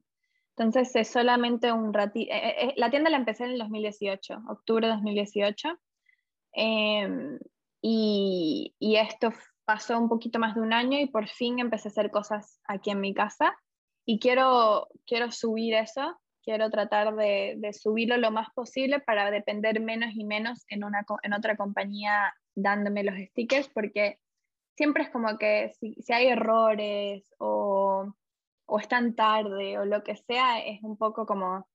[0.56, 2.32] Entonces es solamente un ratito.
[2.32, 5.68] Eh, eh, eh, la tienda la empecé en el 2018, octubre de 2018.
[6.52, 7.38] Em,
[7.82, 9.34] y, y, esto
[9.66, 12.90] pasó un poquito más de un año y por fin empecé a hacer cosas aquí
[12.90, 13.54] en mi casa.
[14.06, 19.80] Y quiero, quiero subir eso, quiero tratar de, de subirlo lo más posible para depender
[19.80, 24.18] menos y menos en, una, en otra compañía dándome los stickers, porque
[24.76, 28.12] siempre es como que si, si hay errores o
[28.72, 31.68] o están tarde o lo que sea, es un poco como,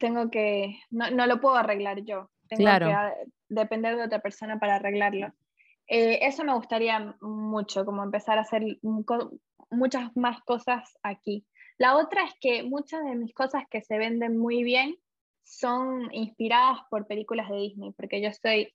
[0.00, 3.14] tengo que, no, no, lo puedo arreglar yo, tengo que ah,
[3.48, 5.32] depender de otra persona para arreglarlo.
[5.86, 8.64] Eh, eso me gustaría mucho, como empezar a hacer
[9.70, 11.46] muchas más cosas aquí.
[11.78, 14.96] La otra es que muchas de mis cosas que se venden muy bien
[15.44, 18.72] son inspiradas por películas de Disney, porque yo soy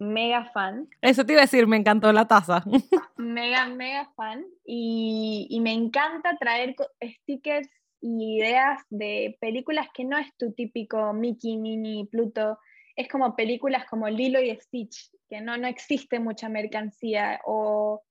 [0.00, 0.88] mega fan.
[1.02, 2.64] Eso te iba a decir, me encantó la taza.
[3.16, 4.44] Mega, mega fan.
[4.64, 7.68] Y, y, me encanta traer stickers
[8.00, 12.58] y ideas de películas que no es tu típico Mickey, Minnie, Pluto.
[12.96, 17.40] Es como películas como Lilo y Stitch, que no, no existe mucha mercancía.
[17.44, 18.02] O,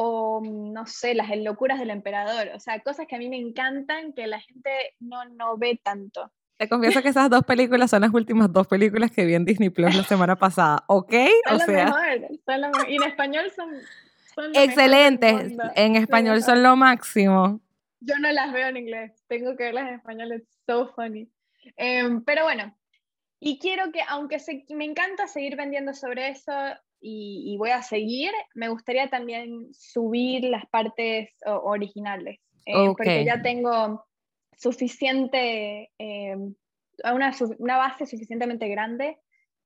[0.00, 2.50] o, no sé, las locuras del emperador.
[2.54, 6.30] O sea, cosas que a mí me encantan que la gente no, no ve tanto.
[6.56, 9.70] Te confieso que esas dos películas son las últimas dos películas que vi en Disney
[9.70, 11.14] Plus la semana pasada, ¿ok?
[11.48, 11.94] Son o sea,
[12.88, 13.70] Y en español son,
[14.54, 15.52] excelentes.
[15.74, 17.60] En español son lo máximo.
[17.98, 21.28] Yo no las veo en inglés, tengo que verlas en español, es so funny.
[21.76, 22.72] Em, pero bueno,
[23.40, 24.38] y quiero que, aunque
[24.70, 26.52] me encanta seguir vendiendo sobre eso
[27.00, 32.40] y, voy a seguir, me gustaría también subir las partes originales.
[32.66, 34.04] Eh, porque ya tengo
[34.56, 36.36] suficiente, eh,
[37.04, 39.18] una, una, base suficientemente grande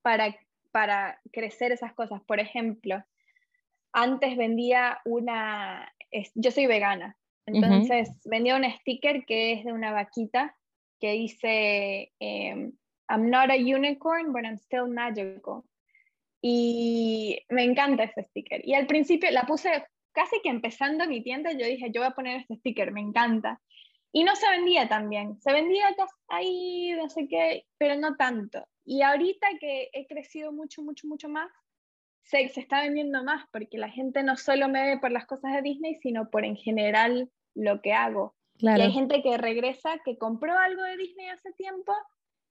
[0.02, 0.36] para,
[0.70, 2.22] para crecer esas cosas.
[2.22, 3.02] Por ejemplo,
[3.92, 5.92] antes vendía una,
[6.34, 7.16] yo soy vegana,
[7.46, 10.56] entonces vendía un sticker que es de una vaquita
[11.00, 12.72] que dice, em,
[13.08, 15.64] I'm not a unicorn, but I'm still magical.
[16.42, 18.60] Y me encanta ese sticker.
[18.66, 22.14] Y al principio la puse casi que empezando mi tienda, yo dije, yo voy a
[22.14, 23.60] poner este sticker, me encanta.
[24.12, 25.86] Y no se vendía también, se vendía
[26.28, 28.66] ahí, no sé qué, pero no tanto.
[28.84, 31.50] Y ahorita que he crecido mucho, mucho, mucho más,
[32.24, 35.54] se, se está vendiendo más porque la gente no solo me ve por las cosas
[35.54, 38.34] de Disney, sino por en general lo que hago.
[38.58, 41.92] Y hay gente que regresa, que compró algo de Disney hace tiempo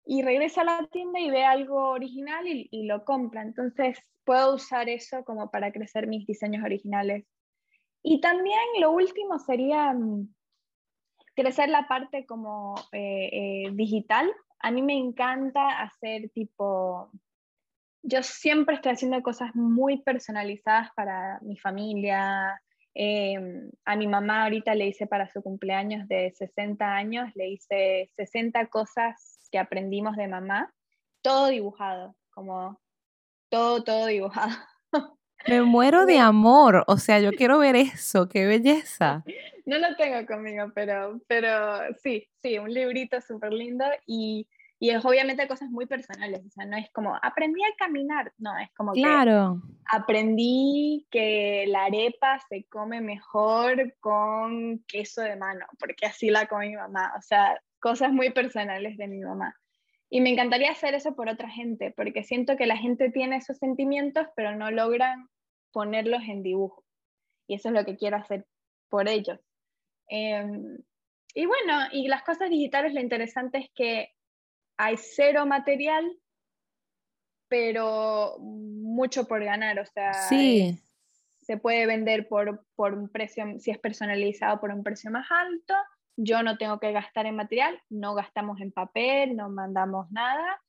[0.05, 3.41] y regresa a la tienda y ve algo original y, lo compra.
[3.41, 7.25] Entonces puedo usar eso como para crecer mis diseños originales.
[8.03, 10.33] Y también lo último sería mm,
[11.35, 14.31] crecer la parte como eh, eh, digital.
[14.59, 17.11] A mí me encanta hacer tipo,
[18.01, 22.59] yo siempre estoy haciendo cosas muy personalizadas para mi familia.
[22.93, 28.09] Em, a mi mamá ahorita le hice para su cumpleaños de 60 años, le hice
[28.15, 30.73] 60 cosas que aprendimos de mamá,
[31.21, 32.79] todo dibujado, como
[33.49, 34.51] todo, todo dibujado.
[35.47, 39.23] Me muero de amor, o sea, yo quiero ver eso, qué belleza.
[39.63, 44.47] No lo tengo conmigo, pero, pero sí, sí, un librito súper lindo y,
[44.79, 48.57] y, es obviamente cosas muy personales, o sea, no es como aprendí a caminar, no,
[48.57, 49.61] es como claro.
[49.63, 56.47] que aprendí que la arepa se come mejor con queso de mano, porque así la
[56.47, 59.57] come mi mamá, o sea, cosas muy personales de mi mamá.
[60.09, 63.57] Y me encantaría hacer eso por otra gente, porque siento que la gente tiene esos
[63.57, 65.29] sentimientos, pero no logran
[65.71, 66.85] ponerlos en dibujo.
[67.47, 68.45] Y eso es lo que quiero hacer
[68.89, 69.39] por ellos.
[70.07, 70.77] Em,
[71.33, 74.13] y bueno, y las cosas digitales, lo interesante es que
[74.77, 76.05] hay cero material,
[77.47, 79.79] pero mucho por ganar.
[79.79, 85.09] O sea, se puede vender por, por un precio, si es personalizado, por un precio
[85.09, 85.73] más alto.
[86.17, 90.61] Yo no tengo que gastar en material, no gastamos en papel, no mandamos nada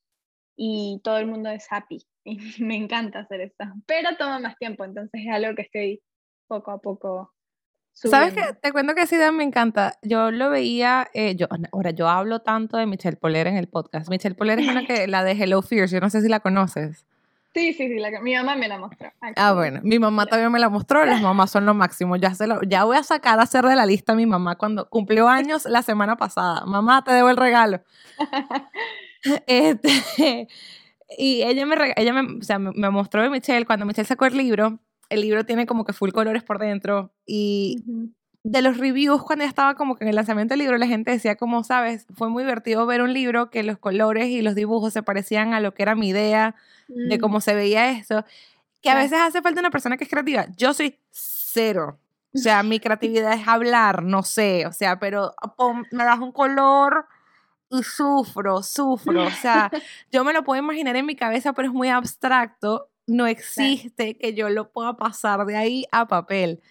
[0.55, 2.05] y todo el mundo es happy.
[2.25, 6.01] Y me encanta hacer esto, pero toma más tiempo, entonces es algo que estoy
[6.47, 7.33] poco a poco
[7.93, 8.41] ¿Sabes qué?
[8.59, 9.99] Te cuento que idea me encanta.
[10.01, 14.09] Yo lo veía, eh, yo, ahora yo hablo tanto de Michelle Poler en el podcast.
[14.09, 17.05] Michelle Poler es una que, la de Hello Fears, yo no sé si la conoces.
[17.53, 19.11] Sí, sí, sí, la, mi mamá me la mostró.
[19.35, 22.15] Ah, bueno, mi mamá también me la mostró, las mamás son lo máximo.
[22.15, 24.55] Ya, se lo, ya voy a sacar a hacer de la lista a mi mamá
[24.55, 26.65] cuando cumplió años la semana pasada.
[26.65, 27.83] Mamá, te debo el regalo.
[29.47, 30.47] este,
[31.15, 34.35] y ella me, ella me, o sea, me mostró de Michelle, cuando Michelle sacó el
[34.35, 37.83] libro, el libro tiene como que full colores por dentro y
[38.43, 41.11] de los reviews cuando ya estaba como que en el lanzamiento del libro la gente
[41.11, 44.91] decía como, sabes, fue muy divertido ver un libro que los colores y los dibujos
[44.93, 46.55] se parecían a lo que era mi idea
[46.87, 47.41] de cómo mm.
[47.41, 48.25] se veía eso,
[48.81, 50.45] que a veces hace falta una persona que es creativa.
[50.57, 51.97] Yo soy cero
[52.35, 55.33] O sea, mi creatividad es hablar, no sé, o sea, pero
[55.91, 57.05] me das un color
[57.69, 59.23] y sufro, sufro.
[59.23, 59.71] O sea,
[60.11, 62.89] yo me lo puedo imaginar en mi cabeza, pero es muy abstracto.
[63.07, 66.61] No existe que yo lo pueda pasar de ahí a papel.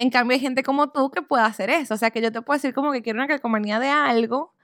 [0.00, 1.92] En cambio, hay gente como tú que puede hacer eso.
[1.92, 4.54] O sea, que yo te puedo decir como que quiero una calcomanía de algo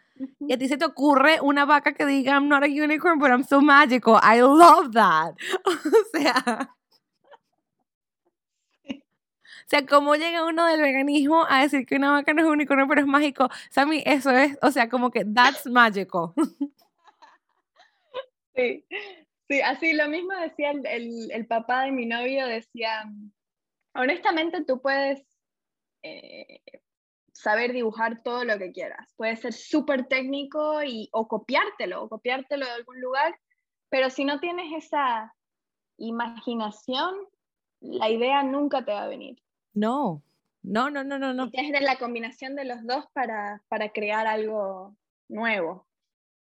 [0.41, 3.29] y a ti se te ocurre una vaca que diga, I'm not a unicorn, but
[3.29, 4.19] I'm so magical.
[4.23, 5.35] I love that.
[5.67, 6.71] o sea.
[8.89, 12.53] O sea, ¿cómo llega uno del veganismo a decir que una vaca no es un
[12.55, 13.51] unicornio, pero es mágico?
[13.69, 16.33] Sammy, eso es, o sea, como que that's magical.
[18.55, 18.87] Sí,
[19.51, 23.05] sí, así lo mismo decía el, el, papá de mi novio, decía,
[23.97, 25.23] honestamente tú puedes
[26.03, 26.61] eh,
[27.33, 29.13] saber dibujar todo lo que quieras.
[29.17, 33.39] Puede ser súper técnico y, o copiártelo, o copiártelo de algún lugar,
[33.89, 35.35] pero si no tienes esa
[35.99, 37.15] imaginación,
[37.81, 39.41] la idea nunca te va a venir.
[39.75, 40.23] No,
[40.63, 41.33] no, no, no, no.
[41.33, 41.51] no.
[41.51, 44.97] tienes la combinación de los dos para, para crear algo
[45.29, 45.87] nuevo,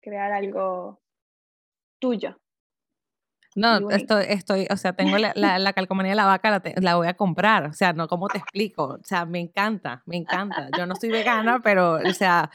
[0.00, 1.00] crear algo
[1.98, 2.38] tuyo.
[3.54, 7.06] No, estoy, estoy, o sea, tengo la, la, calcomanía de la vaca, la, la, voy
[7.06, 7.66] a comprar.
[7.66, 8.84] O sea, no, ¿cómo te explico?
[8.84, 10.68] O sea, me encanta, me encanta.
[10.76, 12.50] Yo no soy vegana, pero, o sea,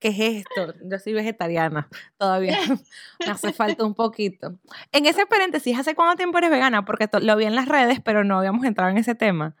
[0.00, 0.74] ¿qué es esto?
[0.84, 2.58] Yo soy vegetariana todavía.
[3.26, 4.58] me hace falta un poquito.
[4.92, 6.84] En ese paréntesis, ¿hace cuánto tiempo eres vegana?
[6.84, 9.56] Porque lo vi en las redes, pero no habíamos entrado en ese tema.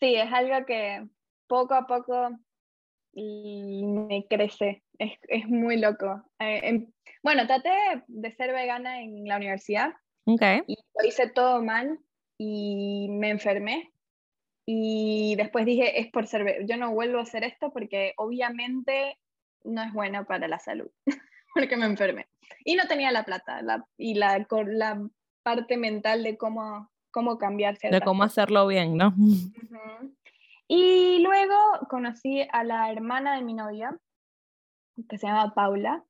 [0.00, 1.08] Sí, es algo que
[1.48, 2.30] poco a poco
[3.14, 4.84] me crece.
[4.98, 6.22] Es, es muy loco.
[6.38, 6.92] Eh, em,
[7.24, 7.70] bueno, traté
[8.06, 9.94] de ser vegana en la universidad
[10.66, 11.98] y lo hice todo mal
[12.36, 13.92] y me enfermé.
[14.66, 19.18] Y después dije, es por ser, yo no vuelvo a hacer esto porque obviamente
[19.64, 20.90] no es bueno para la salud,
[21.54, 22.28] porque me enfermé.
[22.64, 23.62] Y no tenía la plata
[23.96, 25.08] y la, la
[25.42, 27.88] parte mental de cómo, cómo cambiarse.
[27.88, 29.14] De cómo hacerlo bien, ¿no?
[30.70, 31.56] Y luego
[31.88, 33.98] conocí a la hermana de mi novia,
[35.08, 36.04] que se llama Paula,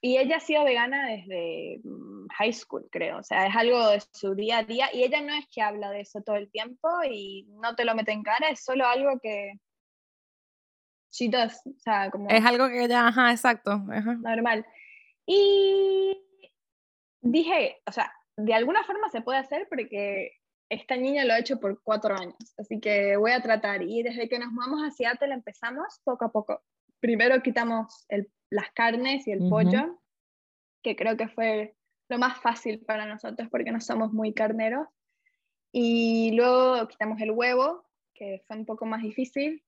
[0.00, 3.18] y ella ha sido vegana desde mm, high school, creo.
[3.18, 4.88] O sea, es algo de su día a día.
[4.92, 7.94] Y ella no es que habla de eso todo el tiempo y no te lo
[7.94, 9.52] mete en cara, es solo algo que
[11.10, 11.60] she does.
[11.66, 12.28] O sea, como...
[12.28, 13.78] Es algo que ella, ajá, exacto.
[13.78, 14.64] Normal.
[15.26, 16.16] Y
[17.20, 20.32] dije, o sea, de alguna forma se puede hacer porque
[20.70, 22.54] esta niña lo ha hecho por cuatro años.
[22.56, 23.82] Así que voy a tratar.
[23.82, 26.62] Y desde que nos mudamos a Seattle empezamos poco a poco.
[27.00, 29.98] Primero quitamos el las carnes y el pollo,
[30.82, 31.74] que creo que fue
[32.08, 34.88] lo más fácil para nosotros porque no somos muy carneros.
[35.72, 37.84] Y luego quitamos el huevo,
[38.14, 39.62] que fue un poco más difícil.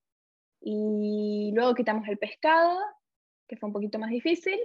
[0.61, 2.79] Y luego quitamos el pescado,
[3.47, 4.59] que fue un poquito más difícil.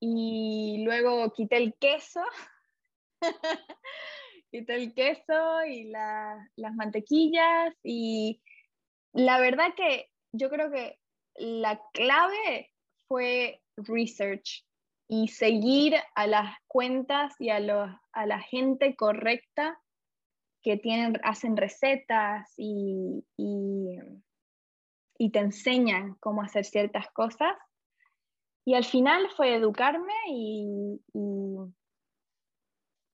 [0.00, 2.22] Y luego quité el queso.
[4.50, 7.74] quité el queso y las mantequillas.
[7.82, 8.42] Y
[9.12, 10.98] la verdad que yo creo que
[11.34, 12.71] la clave
[13.12, 14.64] fue research
[15.06, 17.58] y seguir a las cuentas y a,
[18.12, 19.78] a la gente correcta
[20.62, 23.98] que tienen, hacen recetas y, y,
[25.30, 27.54] te enseñan cómo hacer ciertas cosas.
[28.64, 30.98] Y al final fue educarme y,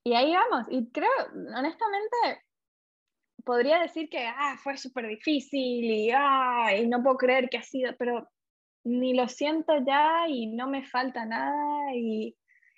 [0.05, 0.69] y, ahí vamos.
[0.71, 1.11] Y creo,
[1.57, 2.45] honestamente,
[3.45, 7.63] podría decir que ah, fue súper difícil y, ah, y no puedo creer que ha
[7.63, 8.29] sido, pero
[8.85, 12.37] ni lo siento ya y no me falta nada y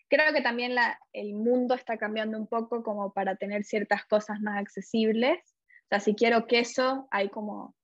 [0.08, 4.40] creo que también la, el mundo está cambiando un poco como para tener ciertas cosas
[4.40, 5.38] más accesibles.
[5.84, 7.74] O sea, si quiero queso, hay como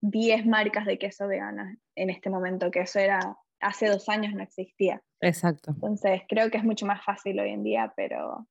[0.00, 4.42] 10 marcas de queso veganas en este momento, que eso era hace dos años no
[4.42, 5.02] existía.
[5.20, 5.72] Exacto.
[5.72, 8.46] Entonces creo que es mucho más fácil hoy en día, pero,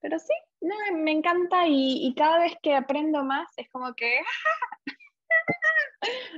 [0.00, 4.18] pero sí, no, me encanta y, y cada vez que aprendo más es como que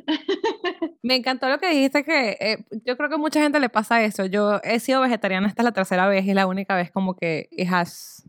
[1.02, 4.02] Me encantó lo que dijiste que eh, yo creo que a mucha gente le pasa
[4.02, 4.26] eso.
[4.26, 7.16] Yo he sido vegetariana esta es la tercera vez y es la única vez como
[7.16, 8.24] que it has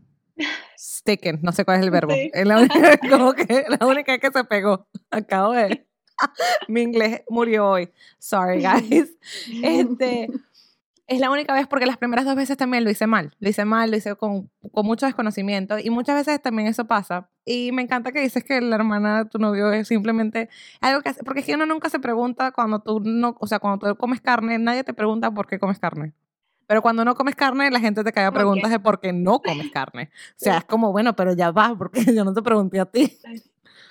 [0.78, 2.12] sticking, no sé cuál es el verbo.
[2.12, 4.86] Es la única, como que, la única que se pegó.
[5.10, 5.86] Acabo de
[6.68, 7.90] mi inglés murió hoy.
[8.18, 9.16] Sorry guys.
[9.62, 10.28] Este
[11.10, 13.34] es la única vez porque las primeras dos veces también lo hice mal.
[13.40, 17.28] Lo hice mal, lo hice con, con, mucho desconocimiento y muchas veces también eso pasa.
[17.44, 20.48] Y me encanta que dices que la hermana de tu novio es simplemente
[20.80, 23.58] algo que hace, porque es que uno nunca se pregunta cuando tú no, o sea,
[23.58, 26.14] cuando tú comes carne, nadie te pregunta por qué comes carne.
[26.68, 29.40] Pero cuando no comes carne, la gente te cae a preguntas de por qué no
[29.40, 30.10] comes carne.
[30.12, 33.18] O sea, es como, bueno, pero ya va, porque yo no te pregunté a ti.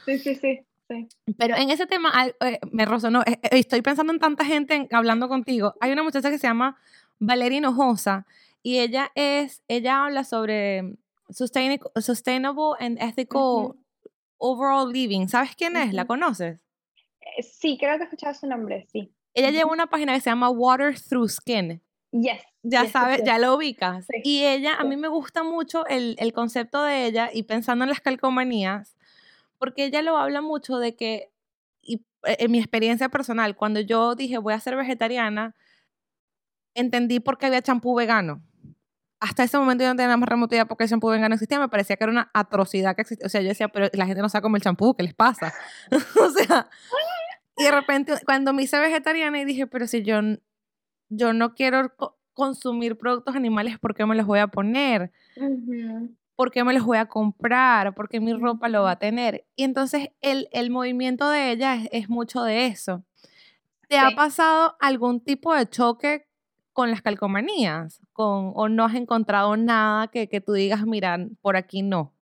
[0.05, 0.65] Sí, sí, sí.
[0.88, 1.07] Sí.
[1.38, 5.28] Pero en ese tema eh, me resonó, eh, eh, estoy pensando en tanta gente hablando
[5.28, 5.76] contigo.
[5.82, 6.78] Hay una muchacha que se llama
[7.20, 8.26] Valeria Hinojosa,
[8.63, 10.95] y ella es, ella habla sobre
[11.30, 13.76] sustainable, and ethical
[14.38, 15.28] overall living.
[15.28, 15.93] ¿Sabes quién es?
[15.93, 16.59] ¿La conoces?
[17.41, 19.11] sí, creo que he escuchado su nombre, sí.
[19.34, 21.82] Ella lleva una página que se llama Water Through Skin.
[22.11, 22.41] Yes.
[22.63, 24.05] Ya yes, sabes, yes, ya lo ubicas.
[24.05, 27.86] Sí, Y ella, a mí me gusta mucho el, el concepto de ella y pensando
[27.86, 28.97] en las calcomanías,
[29.57, 31.32] porque ella lo habla mucho de que,
[31.82, 35.55] y eh, en mi experiencia personal, cuando yo dije voy a ser vegetariana,
[36.80, 38.42] entendí por qué había champú vegano.
[39.22, 41.60] Hasta ese momento yo no tenía más remota idea por qué el champú vegano existía,
[41.60, 43.26] me parecía que era una atrocidad que existía.
[43.26, 45.54] O sea, yo decía, pero la gente no sabe comer el champú, ¿qué les pasa?
[46.22, 46.70] o sea,
[47.58, 50.20] y de repente cuando me hice vegetariana y dije, pero si yo,
[51.10, 55.12] yo no quiero co- consumir productos animales, ¿por qué me los voy a poner?
[56.38, 57.94] ¿Por qué me los voy a comprar?
[57.96, 59.46] ¿Por qué mi ropa lo va a tener?
[59.58, 63.04] Y entonces el, el movimiento de ella es, es mucho de eso.
[63.90, 64.16] ¿Te ha Sí.
[64.16, 66.29] pasado algún tipo de choque
[66.80, 68.00] con las calcomanías?
[68.14, 72.16] Con, ¿O no has encontrado nada que, que tú digas, mira, por aquí no?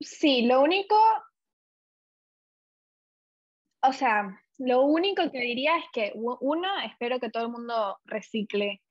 [0.00, 0.96] Sí, lo único,
[3.84, 8.82] o sea, lo único que diría es que, uno, espero que todo el mundo recicle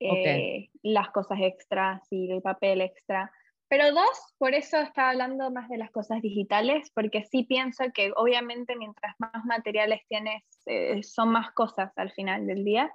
[0.00, 3.30] eh, las cosas extras y el papel extra.
[3.68, 8.10] Pero dos, por eso estaba hablando más de las cosas digitales, porque sí pienso que
[8.16, 12.92] obviamente mientras más materiales tienes, eh, son más cosas al final del día.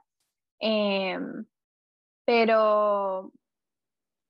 [0.60, 1.46] Em,
[2.26, 3.32] pero,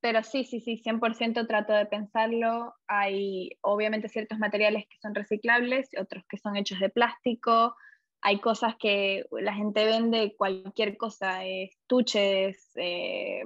[0.01, 2.73] pero sí, sí, sí, 100% trato de pensarlo.
[2.87, 7.75] Hay obviamente ciertos materiales que son reciclables, otros que son hechos de plástico.
[8.21, 13.43] Hay cosas que la gente vende, cualquier cosa, eh, estuches, eh,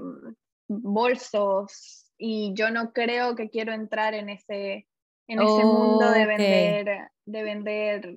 [0.68, 4.88] bolsos, y yo no creo que quiero entrar en ese,
[5.28, 8.16] en ese mundo de vender, de vender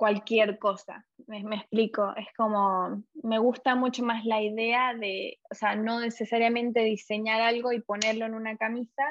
[0.00, 1.04] cualquier cosa.
[1.26, 6.80] Me, explico, es como, me gusta mucho más la idea de, o sea, no necesariamente
[6.80, 9.04] diseñar algo y ponerlo en una camisa,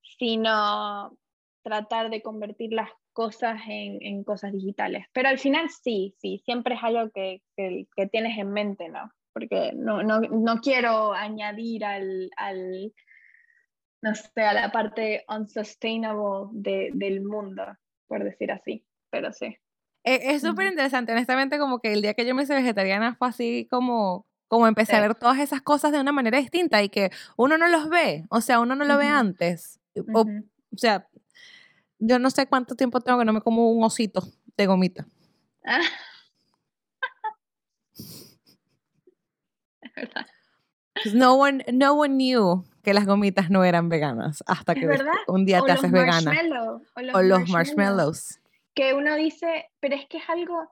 [0.00, 1.18] sino
[1.64, 5.06] tratar de convertir las cosas en, cosas digitales.
[5.12, 9.10] Pero al final sí, sí, siempre es algo que, que, tienes en mente, ¿no?
[9.32, 12.92] Porque no, no, no quiero añadir al, al,
[14.02, 17.64] no sé, a la parte unsustainable de, del mundo,
[18.06, 19.58] por decir así, pero sí.
[20.04, 23.28] E- Es súper interesante, honestamente, como que el día que yo me hice vegetariana fue
[23.28, 27.10] así como, como empecé a ver todas esas cosas de una manera distinta y que
[27.36, 29.78] uno no los ve, o sea, uno no lo ve antes.
[30.12, 30.26] O,
[30.76, 31.06] sea,
[31.98, 34.22] yo no sé cuánto tiempo tengo que no me como un osito
[34.56, 35.06] de gomita.
[35.64, 35.80] Ah.
[41.14, 44.86] No one, no one knew que las gomitas no eran veganas hasta que
[45.26, 46.32] un día O te haces vegana.
[46.94, 48.40] o los, O los marshmallows, marshmallows.
[48.74, 50.68] Que uno dice, pero es que es algo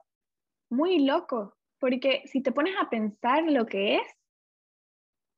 [0.69, 4.07] muy loco, porque si te pones a pensar lo que es,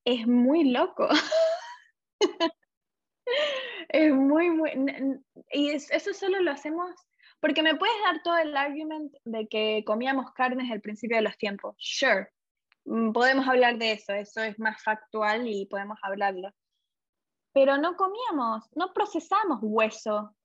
[0.06, 1.08] es muy loco.
[3.90, 4.72] es muy, muy...
[5.52, 6.92] Y es- eso solo lo hacemos,
[7.40, 11.38] porque me puedes dar todo el argument de que comíamos carnes al principio de los
[11.38, 11.76] tiempos.
[11.78, 12.30] Sure,
[12.86, 16.50] mm, podemos hablar de eso, eso es más factual y podemos hablarlo.
[17.54, 20.36] Pero no comíamos, no procesamos hueso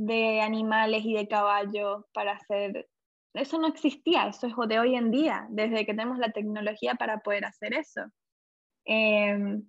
[0.00, 2.88] de animales y de caballo para hacer...
[3.34, 7.18] Eso no existía, eso es de hoy en día, desde que tenemos la tecnología para
[7.18, 8.00] poder hacer eso.
[8.86, 9.62] Em,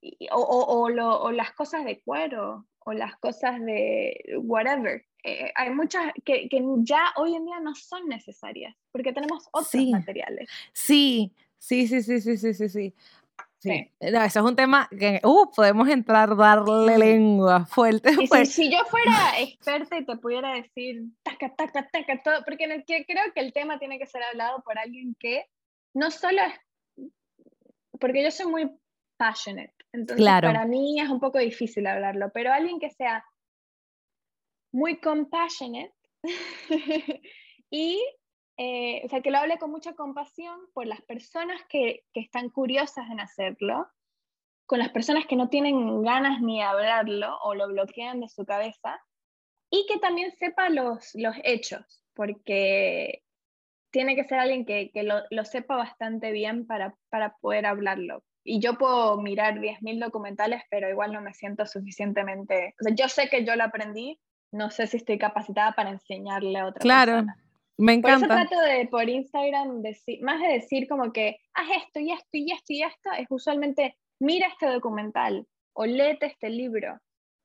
[0.00, 5.04] y- o, o- o lo- o las cosas de cuero, o las cosas de whatever.
[5.22, 9.68] Eh, hay muchas que, que ya hoy en día no son necesarias, porque tenemos otros
[9.70, 9.90] Sí.
[9.90, 10.48] materiales.
[10.72, 12.94] Sí, sí, sí, sí, sí, sí, sí,
[13.58, 13.92] sí.
[14.00, 14.10] Sí.
[14.12, 18.10] No, eso es un tema que, uh, podemos entrar, darle lengua fuerte.
[18.12, 18.52] Y si, pues.
[18.52, 23.40] si yo fuera experta y te pudiera decir taca, taca, taca, todo, porque creo que
[23.40, 25.46] el tema tiene que ser hablado por alguien que
[25.94, 27.10] no solo es,
[27.98, 28.70] porque yo soy muy
[29.16, 30.48] passionate, entonces Claro.
[30.48, 33.24] para mí es un poco difícil hablarlo, pero alguien que sea
[34.72, 35.94] muy compassionate
[37.70, 38.02] y,
[38.56, 42.48] eh, o sea, que lo hable con mucha compasión por las personas que, que están
[42.50, 43.86] curiosas en hacerlo,
[44.66, 48.44] con las personas que no tienen ganas ni de hablarlo o lo bloquean de su
[48.44, 49.00] cabeza,
[49.70, 53.22] y que también sepa los, los hechos, porque
[53.90, 58.22] tiene que ser alguien que, que lo, lo sepa bastante bien para, para poder hablarlo.
[58.44, 62.74] Y yo puedo mirar 10.000 documentales, pero igual no me siento suficientemente...
[62.80, 64.20] O sea, yo sé que yo lo aprendí,
[64.52, 67.45] no sé si estoy capacitada para enseñarle a otra Claro, persona.
[67.78, 68.48] Me Por eso encanta.
[68.48, 72.50] trato de, por Instagram, decir, más de decir como que, haz esto y esto y
[72.52, 76.98] esto y esto, es usualmente, mira este documental, o léete este libro,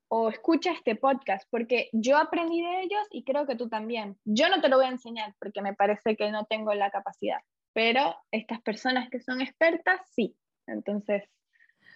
[0.07, 4.17] o escucha este podcast, porque yo aprendí de ellos y creo que tú también.
[4.25, 7.39] Yo no te lo voy a enseñar porque me parece que no tengo la capacidad,
[7.73, 10.35] pero estas personas que son expertas, sí.
[10.67, 11.23] Entonces,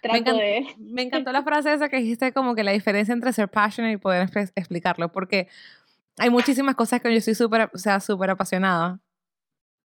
[0.02, 0.66] Me, trato encan- de...
[0.78, 3.98] me encantó la frase esa que dijiste como que la diferencia entre ser passionate y
[3.98, 5.48] poder explicarlo, porque
[6.18, 9.00] hay muchísimas cosas que yo soy súper, o sea, súper apasionada.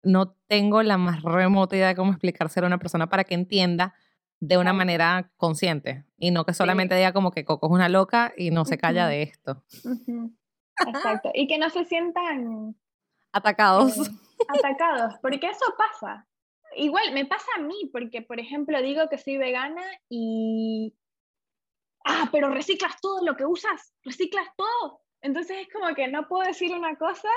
[0.03, 3.93] No tengo la más remota idea de cómo explicárselo a una persona para que entienda
[4.39, 8.33] de una manera consciente y no que solamente diga como que Coco es una loca
[8.35, 9.63] y no se calla de esto.
[10.87, 11.31] Exacto.
[11.33, 12.75] Y que no se sientan
[13.31, 13.97] atacados.
[13.97, 14.11] Eh,
[14.59, 16.27] atacados, porque eso pasa.
[16.75, 20.93] Igual me pasa a mí, porque por ejemplo digo que soy vegana y...
[22.05, 25.02] Ah, pero reciclas todo lo que usas, reciclas todo.
[25.23, 27.29] Entonces es como que no puedo decir una cosa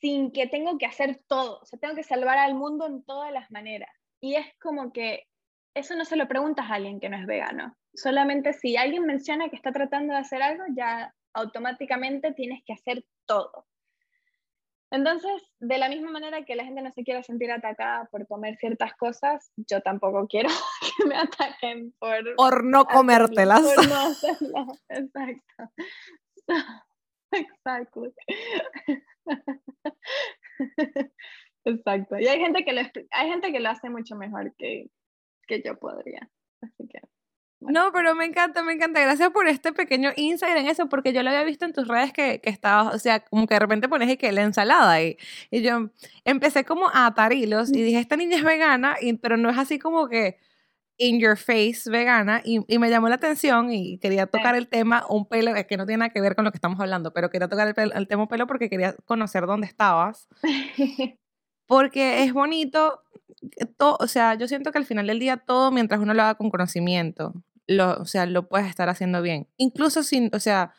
[0.00, 1.60] sin que tengo que hacer todo.
[1.62, 3.90] O sea, tengo que salvar al mundo en todas las maneras.
[4.20, 5.24] Y es como que
[5.74, 7.76] eso no se lo preguntas a alguien que no es vegano.
[7.94, 13.04] Solamente si alguien menciona que está tratando de hacer algo, ya automáticamente tienes que hacer
[13.24, 13.66] todo.
[14.90, 18.56] Entonces, de la misma manera que la gente no se quiere sentir atacada por comer
[18.56, 20.48] ciertas cosas, yo tampoco quiero
[20.80, 22.36] que me ataquen por...
[22.36, 23.60] Por no comértelas.
[23.60, 24.84] Por no hacerlas.
[24.88, 25.72] Exacto.
[27.32, 28.02] Exacto.
[31.64, 32.18] Exacto.
[32.18, 34.86] Y hay gente que lo, hay gente que lo hace mucho mejor que,
[35.46, 36.30] que yo podría.
[36.62, 37.00] Así que.
[37.60, 39.00] No, pero me encanta, me encanta.
[39.00, 42.12] Gracias por este pequeño insight en eso, porque yo lo había visto en tus redes
[42.12, 45.02] que, que estabas, o sea, como que de repente pones y que la ensalada.
[45.02, 45.16] Y,
[45.50, 45.90] y yo
[46.24, 49.58] empecé como a atar hilos y dije, esta niña es vegana, y, pero no es
[49.58, 50.36] así como que
[50.98, 52.42] in your face vegana.
[52.44, 55.76] Y, y me llamó la atención y quería tocar el tema, un pelo, es que
[55.76, 58.08] no tiene nada que ver con lo que estamos hablando, pero quería tocar el, el
[58.08, 60.28] tema pelo porque quería conocer dónde estabas.
[61.68, 63.02] Porque es bonito,
[63.76, 66.36] todo, o sea, yo siento que al final del día todo, mientras uno lo haga
[66.36, 67.34] con conocimiento,
[67.66, 69.48] lo, o sea, lo puedes estar haciendo bien.
[69.56, 70.74] Incluso sin, o sea,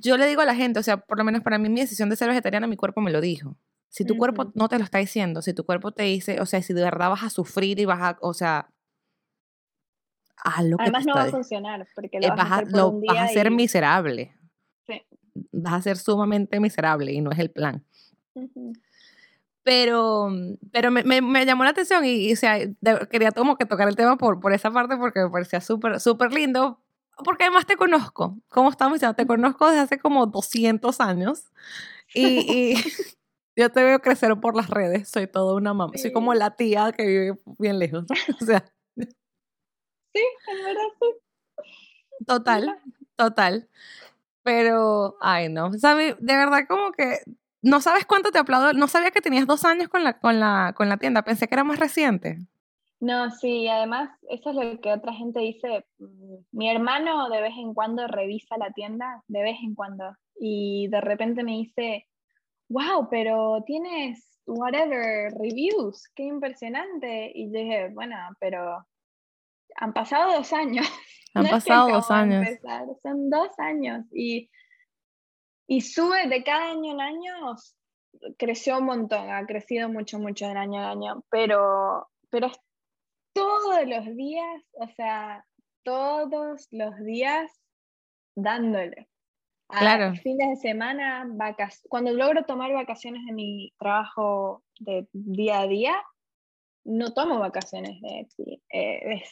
[0.00, 2.08] yo le digo a la gente, o sea, por lo menos para mí mi decisión
[2.08, 3.56] de ser vegetariana, mi cuerpo me lo dijo.
[3.88, 6.62] Si tu cuerpo no te lo está diciendo, si tu cuerpo te dice, o sea,
[6.62, 8.71] si de verdad vas a sufrir y vas a, o sea,
[10.44, 13.18] haz lo que Además no va a funcionar, porque lo, vas, a hacer lo, vas
[13.18, 14.34] a ser miserable.
[14.86, 15.02] Sí.
[15.52, 17.84] Vas a ser sumamente miserable y no es el plan.
[19.64, 20.28] Pero,
[20.72, 22.58] pero me, me, llamó la atención y, o sea,
[23.10, 26.32] quería como que tocar el tema por, por esa parte porque me parecía súper, súper
[26.32, 26.80] lindo.
[27.24, 31.52] Porque además te conozco, como estamos diciendo, te conozco desde hace como 200 años
[32.14, 32.74] y, y
[33.56, 36.92] yo te veo crecer por las redes, soy toda una mamá, soy como la tía
[36.92, 38.04] que vive bien lejos.
[38.40, 38.64] O sea.
[40.12, 42.24] Sí, en verdad sí.
[42.26, 42.78] Total,
[43.16, 43.68] total.
[44.42, 45.72] Pero, ay, no.
[45.74, 47.20] Sea, de verdad, como que
[47.62, 48.72] no sabes cuánto te aplaudo.
[48.72, 51.22] No sabía que tenías dos años con la, con la, con la tienda.
[51.22, 52.38] Pensé que era más reciente.
[53.00, 55.84] No, sí, además, eso es lo que otra gente dice.
[55.98, 60.16] Mm, mi hermano de vez en cuando revisa la tienda, de vez en cuando.
[60.38, 62.06] Y de repente me dice,
[62.68, 67.32] wow, pero tienes whatever reviews, qué impresionante.
[67.34, 68.84] Y yo dije, bueno, pero
[69.76, 70.86] han pasado dos años.
[71.34, 72.46] Han pasado dos años.
[73.02, 74.04] son dos años.
[74.12, 74.50] Y
[75.72, 77.56] y sube de cada año en año,
[78.36, 82.50] creció un montón, ha crecido mucho, mucho de año en año, pero, pero
[83.32, 85.46] todos los días, o sea,
[85.82, 87.50] todos los días
[88.36, 89.08] dándole.
[89.70, 90.14] A claro.
[90.16, 95.94] fines de semana, vacas cuando logro tomar vacaciones de mi trabajo de día a día,
[96.84, 98.28] no tomo vacaciones de
[98.68, 99.30] eh, es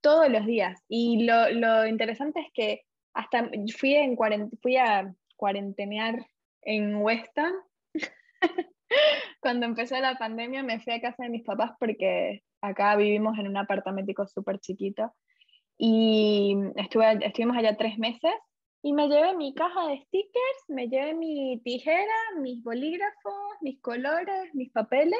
[0.00, 0.82] todos los días.
[0.88, 2.82] Y lo, lo interesante es que
[3.14, 4.16] hasta fui, en
[4.60, 6.26] fui a cuarentenear
[6.62, 7.52] en Weston.
[9.40, 13.48] Cuando empezó la pandemia me fui a casa de mis papás porque acá vivimos en
[13.48, 15.12] un apartamento súper chiquito
[15.78, 18.32] y estuve, estuvimos allá tres meses
[18.82, 24.54] y me llevé mi caja de stickers, me llevé mi tijera, mis bolígrafos, mis colores,
[24.54, 25.18] mis papeles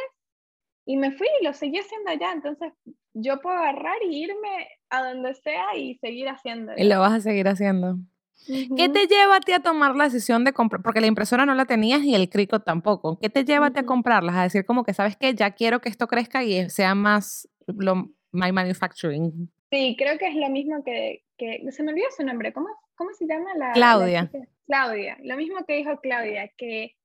[0.84, 2.32] y me fui y lo seguí haciendo allá.
[2.32, 2.72] Entonces
[3.14, 6.72] yo puedo agarrar y irme a donde sea y seguir haciendo.
[6.76, 7.98] Y lo vas a seguir haciendo.
[8.46, 10.82] ¿Qué te lleva a ti a tomar la decisión de comprar?
[10.82, 13.18] Porque la impresora no la tenías y el crico tampoco.
[13.20, 14.34] ¿Qué te lleva a ti a comprarlas?
[14.34, 18.10] A decir como que, ¿sabes que Ya quiero que esto crezca y sea más lo,
[18.32, 19.50] my manufacturing.
[19.70, 22.52] Sí, creo que es lo mismo que, que se me olvidó su nombre.
[22.52, 23.72] ¿Cómo, cómo se llama la?
[23.72, 24.30] Claudia.
[24.66, 25.18] Claudia.
[25.22, 26.96] Lo mismo que dijo Claudia, que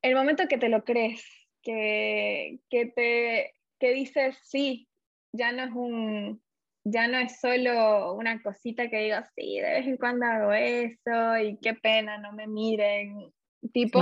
[0.00, 1.24] el momento que te lo crees,
[1.62, 4.88] que, que te que dices, sí,
[5.32, 6.42] ya no es un,
[6.84, 11.38] ya no es solo una cosita que digo, sí, de vez en cuando hago eso
[11.38, 13.32] y qué pena, no me miren,
[13.72, 14.00] tipo.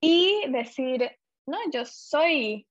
[0.00, 1.10] Y decir,
[1.46, 2.66] no, yo soy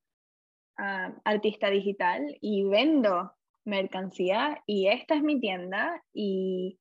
[0.78, 3.32] ah, artista digital y vendo
[3.66, 6.80] mercancía y esta es mi tienda y,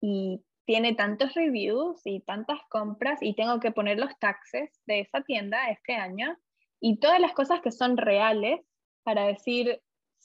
[0.00, 5.20] y tiene tantos reviews y tantas compras y tengo que poner los taxes de esa
[5.22, 6.36] tienda este año
[6.80, 8.60] y todas las cosas que son reales
[9.02, 9.82] para decir,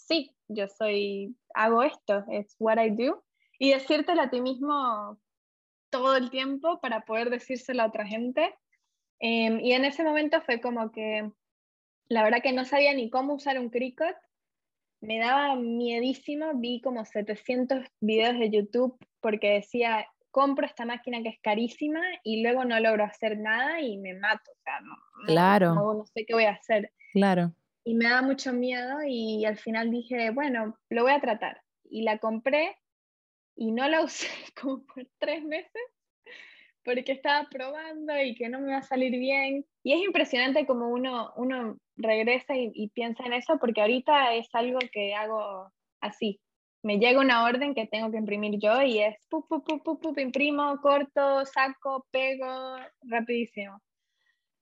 [0.10, 3.24] sí, yo soy, hago esto, es what I do,
[3.60, 5.20] y decírtelo a ti mismo
[5.90, 8.56] todo el tiempo para poder decírselo a otra gente.
[9.20, 11.32] Em, y en ese momento fue como que
[12.10, 14.16] la verdad que no sabía ni cómo usar un Cricut.
[15.02, 21.30] Me daba miedísimo, vi como 700 videos de YouTube porque decía, compro esta máquina que
[21.30, 24.52] es carísima y luego no logro hacer nada y me mato.
[24.52, 24.96] O sea, no,
[25.26, 25.76] claro.
[25.76, 26.92] no, sé qué voy a hacer.
[27.14, 27.54] Claro.
[27.84, 31.62] Y me da mucho miedo y al final dije, bueno, lo voy a tratar.
[31.90, 32.78] Y la compré
[33.56, 34.28] y no la usé
[34.60, 35.82] como por tres meses
[36.84, 39.66] porque estaba probando y que no me va a salir bien.
[39.84, 44.80] Y es impresionante como uno, uno regresa y, piensa en eso, porque ahorita es algo
[44.92, 45.72] que hago
[46.02, 46.40] así.
[46.82, 50.00] Me llega una orden que tengo que imprimir yo y es pu, pu, pu, pu,
[50.00, 53.80] pu imprimo, corto, saco, pego, rapidísimo.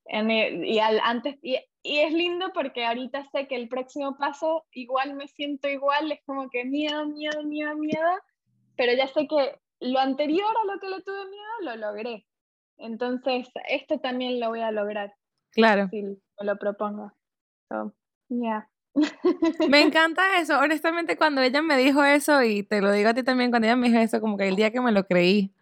[0.10, 5.16] Y, al, antes, y, y es lindo porque ahorita sé que el próximo paso igual
[5.16, 8.10] me siento igual, es como que miedo, miedo, miedo, miedo,
[8.76, 12.26] pero ya sé que lo anterior a lo que le tuve miedo lo logré.
[12.78, 15.14] Entonces, esto también lo voy a lograr.
[15.52, 15.88] Claro.
[15.90, 17.12] Si me lo propongo.
[17.70, 17.94] So,
[18.30, 18.70] yeah.
[19.70, 20.60] Me encanta eso.
[20.60, 23.76] Honestamente, cuando ella me dijo eso, y te lo digo a ti también, cuando ella
[23.76, 25.54] me dijo eso, como que el día que me lo creí,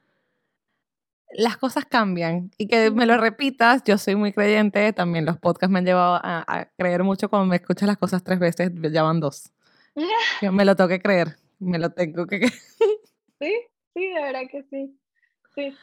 [1.38, 2.52] las cosas cambian.
[2.58, 6.20] Y que me lo repitas, yo soy muy creyente, también los podcasts me han llevado
[6.22, 9.52] a, creer mucho cuando me escuchas las cosas tres veces, ya van dos.
[10.42, 12.54] Yo me lo tengo que creer, me lo tengo que creer.
[13.40, 13.54] Sí,
[13.96, 15.00] Sí, de verdad que sí.
[15.56, 15.74] Sí.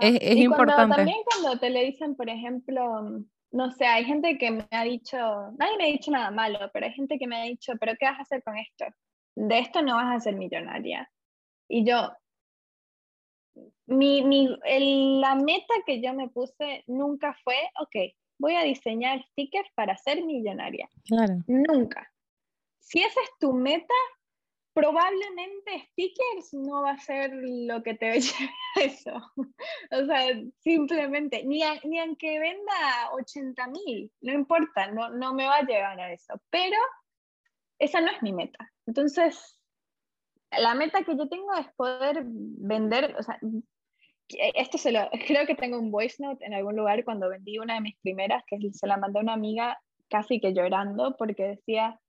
[0.00, 0.96] Es, es importante.
[0.96, 5.16] también cuando te le dicen, por ejemplo, no sé, hay gente que me ha dicho,
[5.56, 8.06] nadie me ha dicho nada malo, pero hay gente que me ha dicho, pero ¿qué
[8.06, 8.84] vas a hacer con esto?
[9.36, 11.08] De esto no vas a ser millonaria.
[11.68, 12.12] Y yo,
[13.86, 14.48] mi, mi,
[15.20, 20.24] la meta que yo me puse nunca fue, ok, voy a diseñar stickers para ser
[20.24, 20.88] millonaria.
[21.06, 21.34] Claro.
[21.46, 22.10] Nunca.
[22.78, 23.94] Si esa es tu meta,
[24.72, 29.32] probablemente stickers no va a ser lo que te lleve a eso.
[29.90, 35.56] o sea, simplemente, ni, ni aunque venda 80 mil, no importa, no, no me va
[35.56, 36.40] a llegar a eso.
[36.50, 36.76] Pero
[37.78, 38.72] esa no es mi meta.
[38.86, 39.57] Entonces,
[40.50, 43.38] la meta que yo tengo es poder vender, o sea,
[44.54, 47.74] esto se lo, creo que tengo un voice note en algún lugar cuando vendí una
[47.74, 49.78] de mis primeras, que se la mandé a una amiga
[50.08, 52.00] casi que llorando porque decía,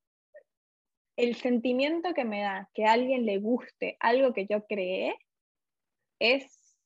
[1.17, 5.17] el sentimiento que me da que a alguien le guste algo que yo creé
[6.17, 6.77] es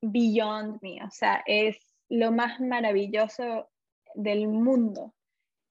[0.00, 1.76] beyond me, o sea, es
[2.08, 3.68] lo más maravilloso
[4.14, 5.14] del mundo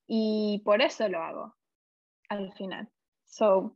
[0.06, 1.56] y por eso lo hago
[2.30, 2.90] al final.
[3.26, 3.76] So,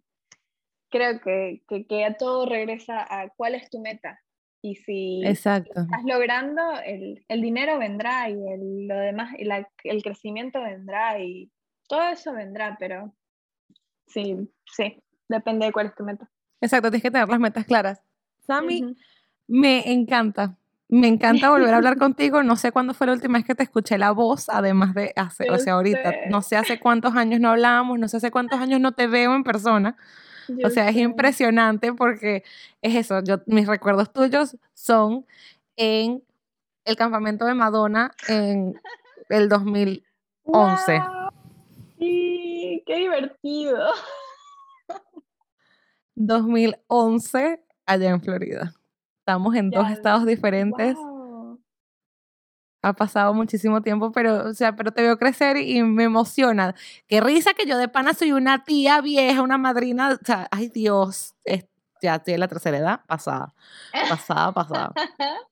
[0.91, 4.19] creo que, que, a todo regresa a cuál es tu meta.
[4.61, 5.65] Y si estás
[6.05, 11.49] logrando, el, dinero vendrá y el, lo demás, el crecimiento vendrá y
[11.87, 13.11] todo eso vendrá, pero
[14.13, 14.35] Sí,
[14.65, 16.29] sí, depende de cuál es tu meta.
[16.59, 18.01] Exacto, tienes que tener las metas claras.
[18.45, 18.95] Sammy,
[19.47, 20.57] me encanta.
[20.89, 22.43] Me encanta volver a hablar contigo.
[22.43, 25.49] No sé cuándo fue la última vez que te escuché la voz, además de hace,
[25.49, 26.13] o sea, ahorita.
[26.29, 29.33] No sé hace cuántos años no hablábamos, no sé hace cuántos años no te veo
[29.33, 29.95] en persona.
[30.63, 32.43] O sea, es impresionante porque
[32.81, 33.23] es eso.
[33.23, 35.25] Yo, mis recuerdos tuyos son
[35.75, 36.23] en
[36.85, 38.79] el campamento de Madonna en
[39.29, 41.01] el 2011.
[41.99, 43.91] Sí, qué divertido.
[46.15, 48.73] 2011 allá en Florida.
[49.19, 50.97] Estamos en dos estados diferentes.
[52.83, 56.73] Ha pasado muchísimo tiempo, pero, o sea, pero te veo crecer y me emociona.
[57.07, 60.17] Qué risa que yo de pana soy una tía vieja, una madrina.
[60.19, 61.35] O sea, ay Dios,
[62.01, 63.53] ya estoy en la tercera edad, pasada.
[64.09, 64.93] Pasada, pasada.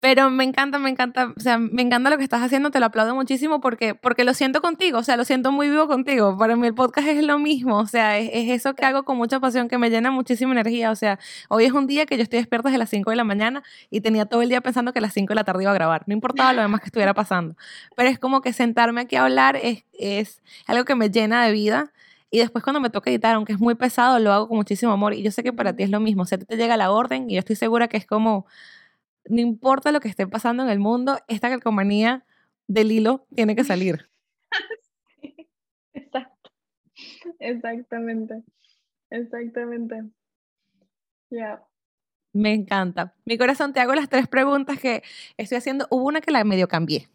[0.00, 2.86] Pero me encanta, me encanta, o sea, me encanta lo que estás haciendo, te lo
[2.86, 6.38] aplaudo muchísimo porque, porque lo siento contigo, o sea, lo siento muy vivo contigo.
[6.38, 9.40] Para mí el podcast es lo mismo, o sea, es, eso que hago con mucha
[9.40, 10.92] pasión, que me llena muchísima energía.
[10.92, 11.18] O sea,
[11.48, 14.00] hoy es un día que yo estoy despierta desde las 5 de la mañana y
[14.00, 16.04] tenía todo el día pensando que a las 5 de la tarde iba a grabar,
[16.06, 17.56] no importaba lo demás que estuviera pasando.
[17.96, 21.50] Pero es como que sentarme aquí a hablar es, es algo que me llena de
[21.50, 21.92] vida.
[22.30, 25.14] Y después cuando me toca editar, aunque es muy pesado, lo hago con muchísimo amor.
[25.14, 26.22] Y yo sé que para ti es lo mismo.
[26.22, 28.46] O sea, te llega la orden y yo estoy segura que es como
[29.28, 32.24] no importa lo que esté pasando en el mundo, esta calcomanía
[32.66, 34.10] del hilo tiene que salir.
[35.92, 36.50] exacto.
[37.38, 38.42] Exactamente.
[39.10, 40.04] Exactamente.
[41.30, 41.62] Ya.
[42.32, 43.14] Me encanta.
[43.24, 45.02] Mi corazón, te hago las tres preguntas que
[45.36, 45.86] estoy haciendo.
[45.90, 47.08] Hubo una que la medio cambié.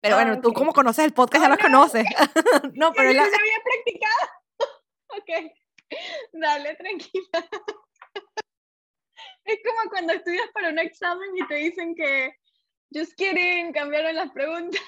[0.00, 2.04] Pero bueno, tú como conoces el podcast, ya las conoces.
[2.74, 3.22] no, pero la...
[3.22, 4.30] Había practicado.
[5.16, 5.52] ok.
[6.32, 7.48] Dale, tranquila.
[9.44, 12.36] Es como cuando estudias para un examen y te dicen que
[12.94, 14.80] just kidding, cambiaron las preguntas.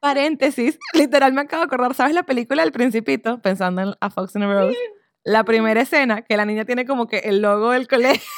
[0.00, 3.40] Paréntesis, literal me acabo de acordar, ¿sabes la película del Principito?
[3.40, 4.78] Pensando en A Fox and a Rose.
[5.22, 8.30] La primera escena, que la niña tiene como que el logo del colegio.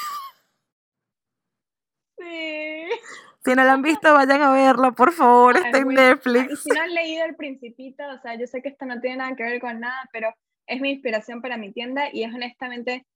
[3.47, 6.64] Si no la han visto, vayan a verla, por favor, está en Netflix.
[6.64, 9.37] si no han leído El Principito, o sea, yo sé que esto no tiene nada
[9.37, 10.35] que ver con nada, pero
[10.67, 13.07] es mi inspiración para mi tienda y es honestamente,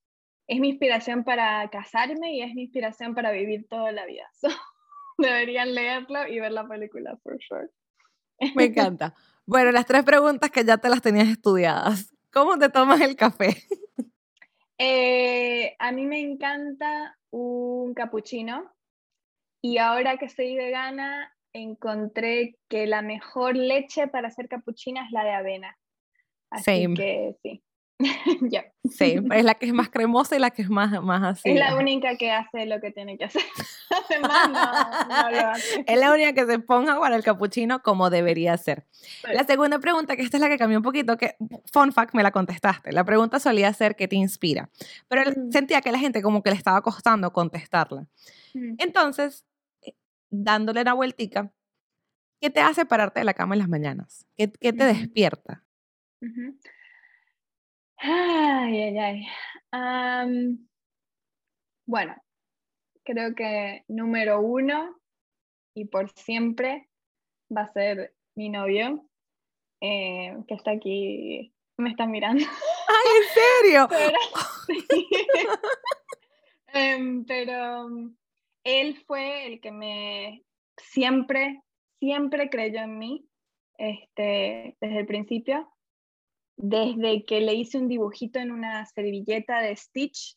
[0.51, 4.29] es mi inspiración para casarme y es mi inspiración para vivir toda la vida.
[5.19, 7.69] deberían leerlo y ver la película, for sure.
[8.57, 9.15] Me encanta.
[9.47, 12.13] Bueno, las tres preguntas que ya te las tenías estudiadas.
[12.33, 13.57] ¿Cómo te tomas el café?
[14.83, 18.73] Eh, a mí me encanta un cappuccino
[19.61, 25.25] y ahora que soy vegana encontré que la mejor leche para hacer cappuccino es la
[25.25, 25.79] de avena.
[26.49, 27.63] Así que sí.
[28.91, 31.51] Sí, es la que es más cremosa y la que es más, más así.
[31.51, 33.43] Es la única que hace lo que tiene que hacer.
[35.87, 38.87] Es la única que se ponga para el capuchino como debería ser.
[39.33, 41.37] La segunda pregunta, que esta es la que cambió un poquito, que
[41.73, 42.93] fun fact me la contestaste.
[42.93, 44.71] La pregunta solía ser ¿qué te inspira?
[45.09, 45.53] Pero mm.
[45.53, 48.07] sentía que la gente como que le estaba costando contestarla.
[48.55, 48.75] Mm.
[48.79, 49.45] Entonces,
[49.83, 49.95] eh,
[50.31, 51.53] dándole la vueltica,
[52.41, 54.27] ¿qué te hace pararte de la cama en las mañanas?
[54.37, 55.65] ¿Qué, te despierta?
[58.03, 59.27] Ay, ay,
[59.73, 60.59] ay.
[61.85, 62.17] bueno,
[63.05, 64.97] creo que número uno
[65.75, 66.89] y por siempre
[67.55, 69.07] va a ser mi novio,
[69.83, 72.43] eh, que está aquí, me está mirando.
[72.89, 73.89] ¡Ay, en serio!
[76.73, 77.89] Em, pero,
[78.63, 80.45] él fue el que me
[80.77, 81.65] siempre,
[81.99, 83.27] siempre creyó en mí
[83.77, 85.69] este, desde el principio
[86.63, 90.37] desde que le hice un dibujito en una servilleta de Stitch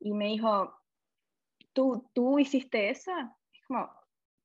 [0.00, 0.74] y me dijo,
[1.74, 3.12] ¿tú, tú hiciste eso?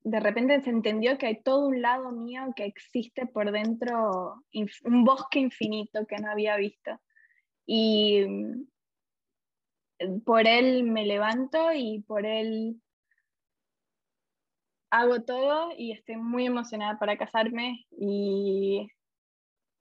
[0.02, 4.44] De repente se entendió que hay todo un lado mío que existe por dentro,
[4.84, 7.00] un bosque infinito que no había visto.
[7.66, 8.68] Y mm,
[10.26, 12.82] por él me levanto y por él
[14.90, 18.90] hago todo y estoy muy emocionada para casarme y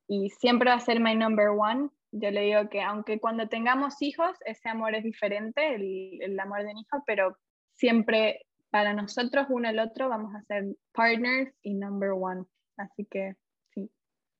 [0.08, 1.90] y siempre va a ser my number one.
[2.10, 6.60] Yo le digo que aunque cuando tengamos hijos, ese amor es diferente, el, el amor
[6.60, 7.36] de un hijo, pero
[7.74, 8.40] siempre
[8.70, 12.44] para nosotros, uno al otro, vamos a ser partners y number one.
[12.76, 13.34] Así que
[13.74, 13.90] sí.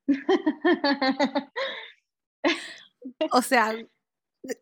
[3.32, 3.74] o sea,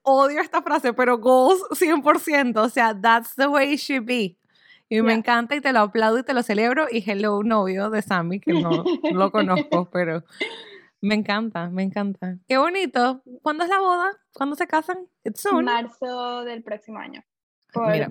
[0.02, 2.56] odio esta frase, pero goals 100%.
[2.56, 4.38] O sea, that's the way it should be.
[4.88, 6.86] Y me encanta y te lo aplaudo y te lo celebro.
[6.90, 10.22] Y hello, novio de Sammy, que no lo conozco, pero
[11.06, 12.38] me encanta, me encanta.
[12.48, 13.22] Qué bonito.
[13.42, 14.12] ¿Cuándo es la boda?
[14.32, 15.08] ¿Cuándo se casan?
[15.24, 15.64] It's soon.
[15.64, 17.22] Marzo del próximo año.
[17.72, 18.08] Por Mira.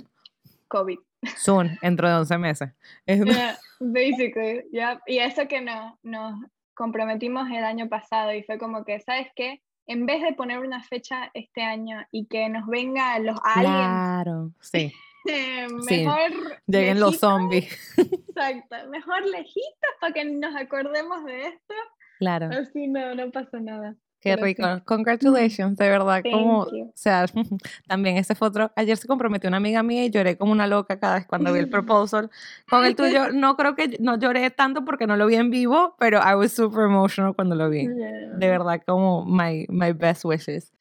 [0.70, 0.98] COVID.
[1.38, 2.70] Soon, dentro de 11 meses.
[3.80, 5.02] basically, yeah.
[5.08, 6.39] Y eso que no, nos
[6.74, 9.62] comprometimos el año pasado y fue como que, ¿sabes qué?
[9.88, 13.76] En vez de poner una fecha este año y que nos vengan los aliens.
[13.76, 14.93] Claro, sí.
[15.89, 17.68] mejor lleguen los zombies.
[17.98, 21.74] Exacto, mejor lejitos para que nos acordemos de esto
[22.20, 22.49] Claro.
[22.51, 23.95] Así no, no pasa nada.
[24.26, 24.63] Qué rico.
[24.86, 26.24] Congratulations, de verdad.
[26.24, 27.28] como, o sea,
[27.88, 28.72] también ese fue otro.
[28.76, 31.59] Ayer se comprometió una amiga mía y lloré como una loca cada vez cuando vi
[31.59, 32.32] el proposal.
[32.68, 35.95] Con el tuyo, no creo que no lloré tanto porque no lo vi en vivo,
[35.99, 37.86] pero I was super emotional cuando lo vi.
[37.86, 40.74] De verdad, como my, my best wishes.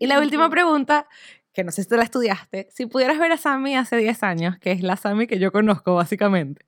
[0.00, 1.06] Y la última pregunta,
[1.52, 4.58] que no sé si tú la estudiaste, si pudieras ver a Sammy hace 10 años,
[4.58, 6.66] que es la Sammy que yo conozco básicamente,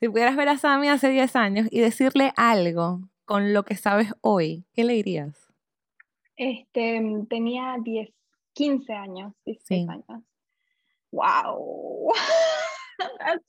[0.00, 3.02] si pudieras ver a Sammy hace 10 años y decirle algo
[3.32, 5.50] con lo que sabes hoy, ¿qué le dirías?
[6.36, 8.10] Este, tenía 10,
[8.52, 10.22] 15 años, 16 años.
[11.10, 12.12] ¡Wow!
[12.98, 13.46] That's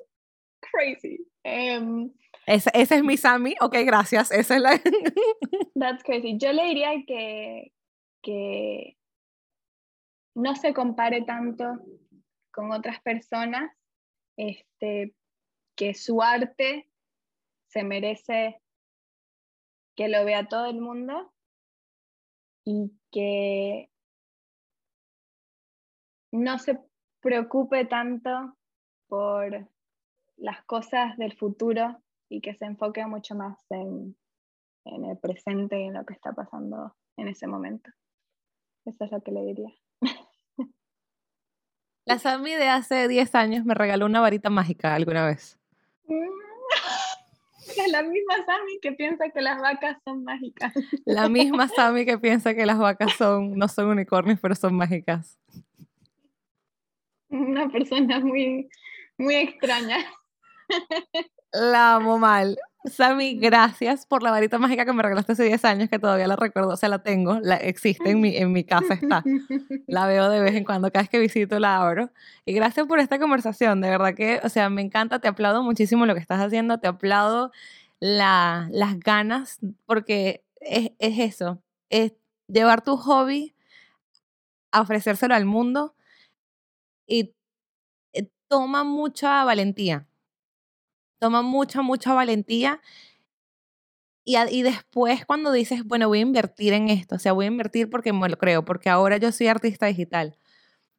[0.62, 1.28] crazy.
[1.44, 2.14] Um,
[2.46, 3.56] ese, es mi Sammy.
[3.60, 4.32] Ok, gracias.
[4.32, 4.82] Esa es la.
[5.76, 6.38] That's crazy.
[6.38, 7.74] Yo le diría que,
[8.22, 8.96] que
[10.34, 11.66] no se compare tanto
[12.54, 13.70] con otras personas,
[14.38, 15.14] este,
[15.76, 16.88] que su arte
[17.68, 18.63] se merece
[19.96, 21.34] que lo vea todo el mundo
[22.66, 23.90] y que
[26.32, 26.80] no se
[27.22, 28.58] preocupe tanto
[29.08, 29.70] por
[30.38, 34.18] las cosas del futuro y que se enfoque mucho más en,
[34.86, 37.92] el presente y en lo que está pasando en ese momento.
[38.86, 39.70] Eso es lo que le diría.
[42.06, 45.63] La Sammy de hace 10 años me regaló una varita mágica alguna vez.
[47.94, 50.74] La misma Sammy que piensa que las vacas son mágicas.
[51.06, 55.38] La misma Sammy que piensa que las vacas son, no son unicornios, pero son mágicas.
[57.30, 58.68] Una persona muy,
[59.20, 59.98] muy extraña.
[61.52, 62.58] La amo mal.
[62.86, 66.36] Sammy, gracias por la varita mágica que me regalaste hace 10 años, que todavía la
[66.36, 69.24] recuerdo, o sea, la tengo, la, existe en mi, en mi casa, está.
[69.88, 72.10] La veo de vez en cuando, cada vez que visito la abro.
[72.44, 76.06] Y gracias por esta conversación, de verdad que, o sea, me encanta, te aplaudo muchísimo
[76.06, 77.52] lo que estás haciendo, te aplaudo
[78.04, 82.14] la, las ganas, porque es, es eso, es
[82.48, 83.56] llevar tu hobby
[84.72, 85.96] a ofrecérselo al mundo
[87.08, 87.34] y
[88.14, 90.08] eh, toma mucha valentía
[91.24, 92.82] toma mucha, mucha valentía.
[94.26, 97.48] Y, y, después cuando dices, bueno, voy a invertir en esto, o sea, voy a
[97.48, 100.38] invertir porque me lo creo, porque ahora yo soy artista digital,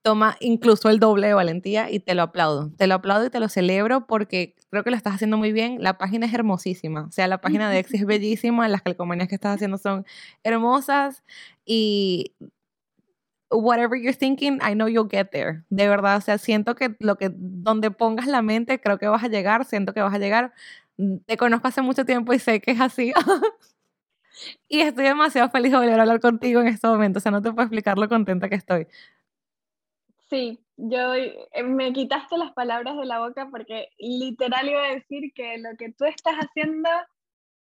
[0.05, 2.71] toma incluso el doble de valentía y te lo aplaudo.
[2.77, 5.79] Te lo aplaudo y te lo celebro porque creo que lo estás haciendo muy bien.
[5.83, 9.35] La página es hermosísima, o sea, la página de Exi es bellísima, las calcomanías que
[9.35, 10.05] estás haciendo son
[10.45, 11.25] hermosas
[11.65, 12.35] y
[13.51, 15.63] whatever you're thinking, I know you'll get there.
[15.71, 19.25] De verdad, o sea, siento que lo que donde pongas la mente, creo que vas
[19.25, 20.53] a llegar, siento que vas a llegar.
[20.99, 23.15] Mm, te conozco hace mucho tiempo y sé que es así.
[24.69, 27.43] y estoy demasiado feliz de volver a hablar contigo en este momento, o sea, no
[27.43, 28.87] te puedo explicar lo contenta que estoy.
[30.35, 35.33] Sí, yo eh, me quitaste las palabras de la boca porque literal iba a decir
[35.33, 36.89] que lo que tú estás haciendo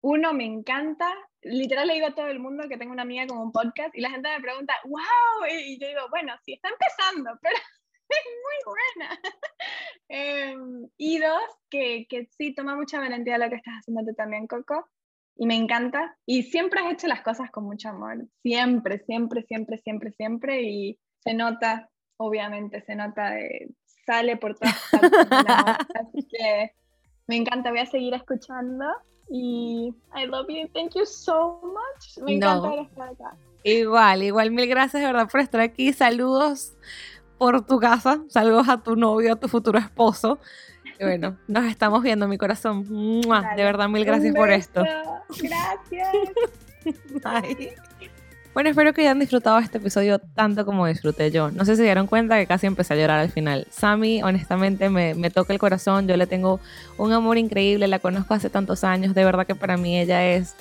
[0.01, 1.13] uno, me encanta.
[1.43, 4.01] Literal le digo a todo el mundo que tengo una amiga como un podcast y
[4.01, 7.57] la gente me pregunta, wow, y yo digo, bueno, sí, está empezando, pero
[8.09, 9.21] es muy buena.
[10.09, 14.47] Em, y dos, que, que sí, toma mucha valentía lo que estás haciendo tú también,
[14.47, 14.89] Coco,
[15.37, 16.17] y me encanta.
[16.25, 20.99] Y siempre has hecho las cosas con mucho amor, siempre, siempre, siempre, siempre, siempre, y
[21.21, 21.92] se nota,
[22.23, 23.33] obviamente, se nota,
[24.07, 25.11] sale por todas partes.
[26.01, 26.73] así que
[27.27, 28.85] me encanta, voy a seguir escuchando
[29.31, 32.25] y I love you, thank you so much.
[32.25, 33.37] Me encanta estar acá.
[33.65, 35.93] Igual, igual, mil gracias de verdad por estar aquí.
[35.93, 36.77] Saludos
[37.39, 40.39] por tu casa, saludos a tu novio, a tu futuro esposo.
[40.99, 42.85] Y bueno, nos estamos viendo, mi corazón.
[42.85, 44.85] De verdad, mil gracias por esto.
[45.41, 46.09] Gracias.
[47.23, 47.75] Bye.
[48.55, 51.51] Bueno, espero que hayan disfrutado este episodio tanto como disfruté yo.
[51.51, 53.67] No sé si se dieron cuenta que casi empecé a llorar al final.
[53.71, 56.07] Sammy, honestamente, me, toca el corazón.
[56.07, 56.61] Yo le tengo
[56.99, 57.89] un amor increíble.
[57.89, 59.15] La conozco hace tantos años.
[59.15, 60.55] De verdad que para mí ella es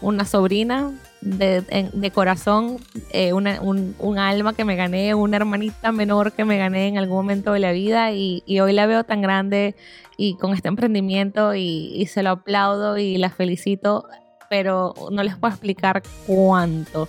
[0.00, 2.76] una sobrina de, de corazón,
[3.10, 7.16] eh, una, un, alma que me gané, una hermanita menor que me gané en algún
[7.16, 8.12] momento de la vida.
[8.12, 9.74] Y, hoy la veo tan grande
[10.16, 14.04] y con este emprendimiento y se lo aplaudo y la felicito
[14.48, 17.08] pero no les puedo explicar cuánto.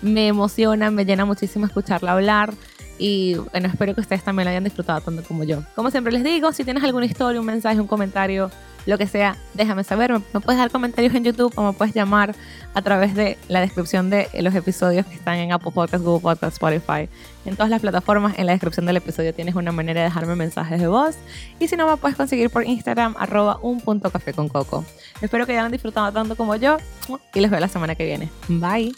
[0.00, 2.54] Me emociona, me llena muchísimo escucharla hablar
[2.98, 5.62] y bueno, espero que ustedes también la hayan disfrutado tanto como yo.
[5.74, 8.50] Como siempre les digo, si tienes alguna historia, un mensaje, un comentario,
[8.86, 10.12] lo que sea, déjame saber.
[10.12, 12.34] Me, puedes dar comentarios en YouTube o me puedes llamar
[12.74, 16.54] a través de la descripción de los episodios que están en Apple Podcasts, Google Podcasts,
[16.54, 17.08] Spotify.
[17.44, 20.80] En todas las plataformas, en la descripción del episodio tienes una manera de dejarme mensajes
[20.80, 21.16] de voz.
[21.58, 24.52] Y si no, me puedes conseguir por Instagram, arroba un punto café con.
[25.20, 26.76] Espero que hayan disfrutado tanto como yo
[27.34, 28.28] y les veo la semana que viene.
[28.48, 28.92] Bye.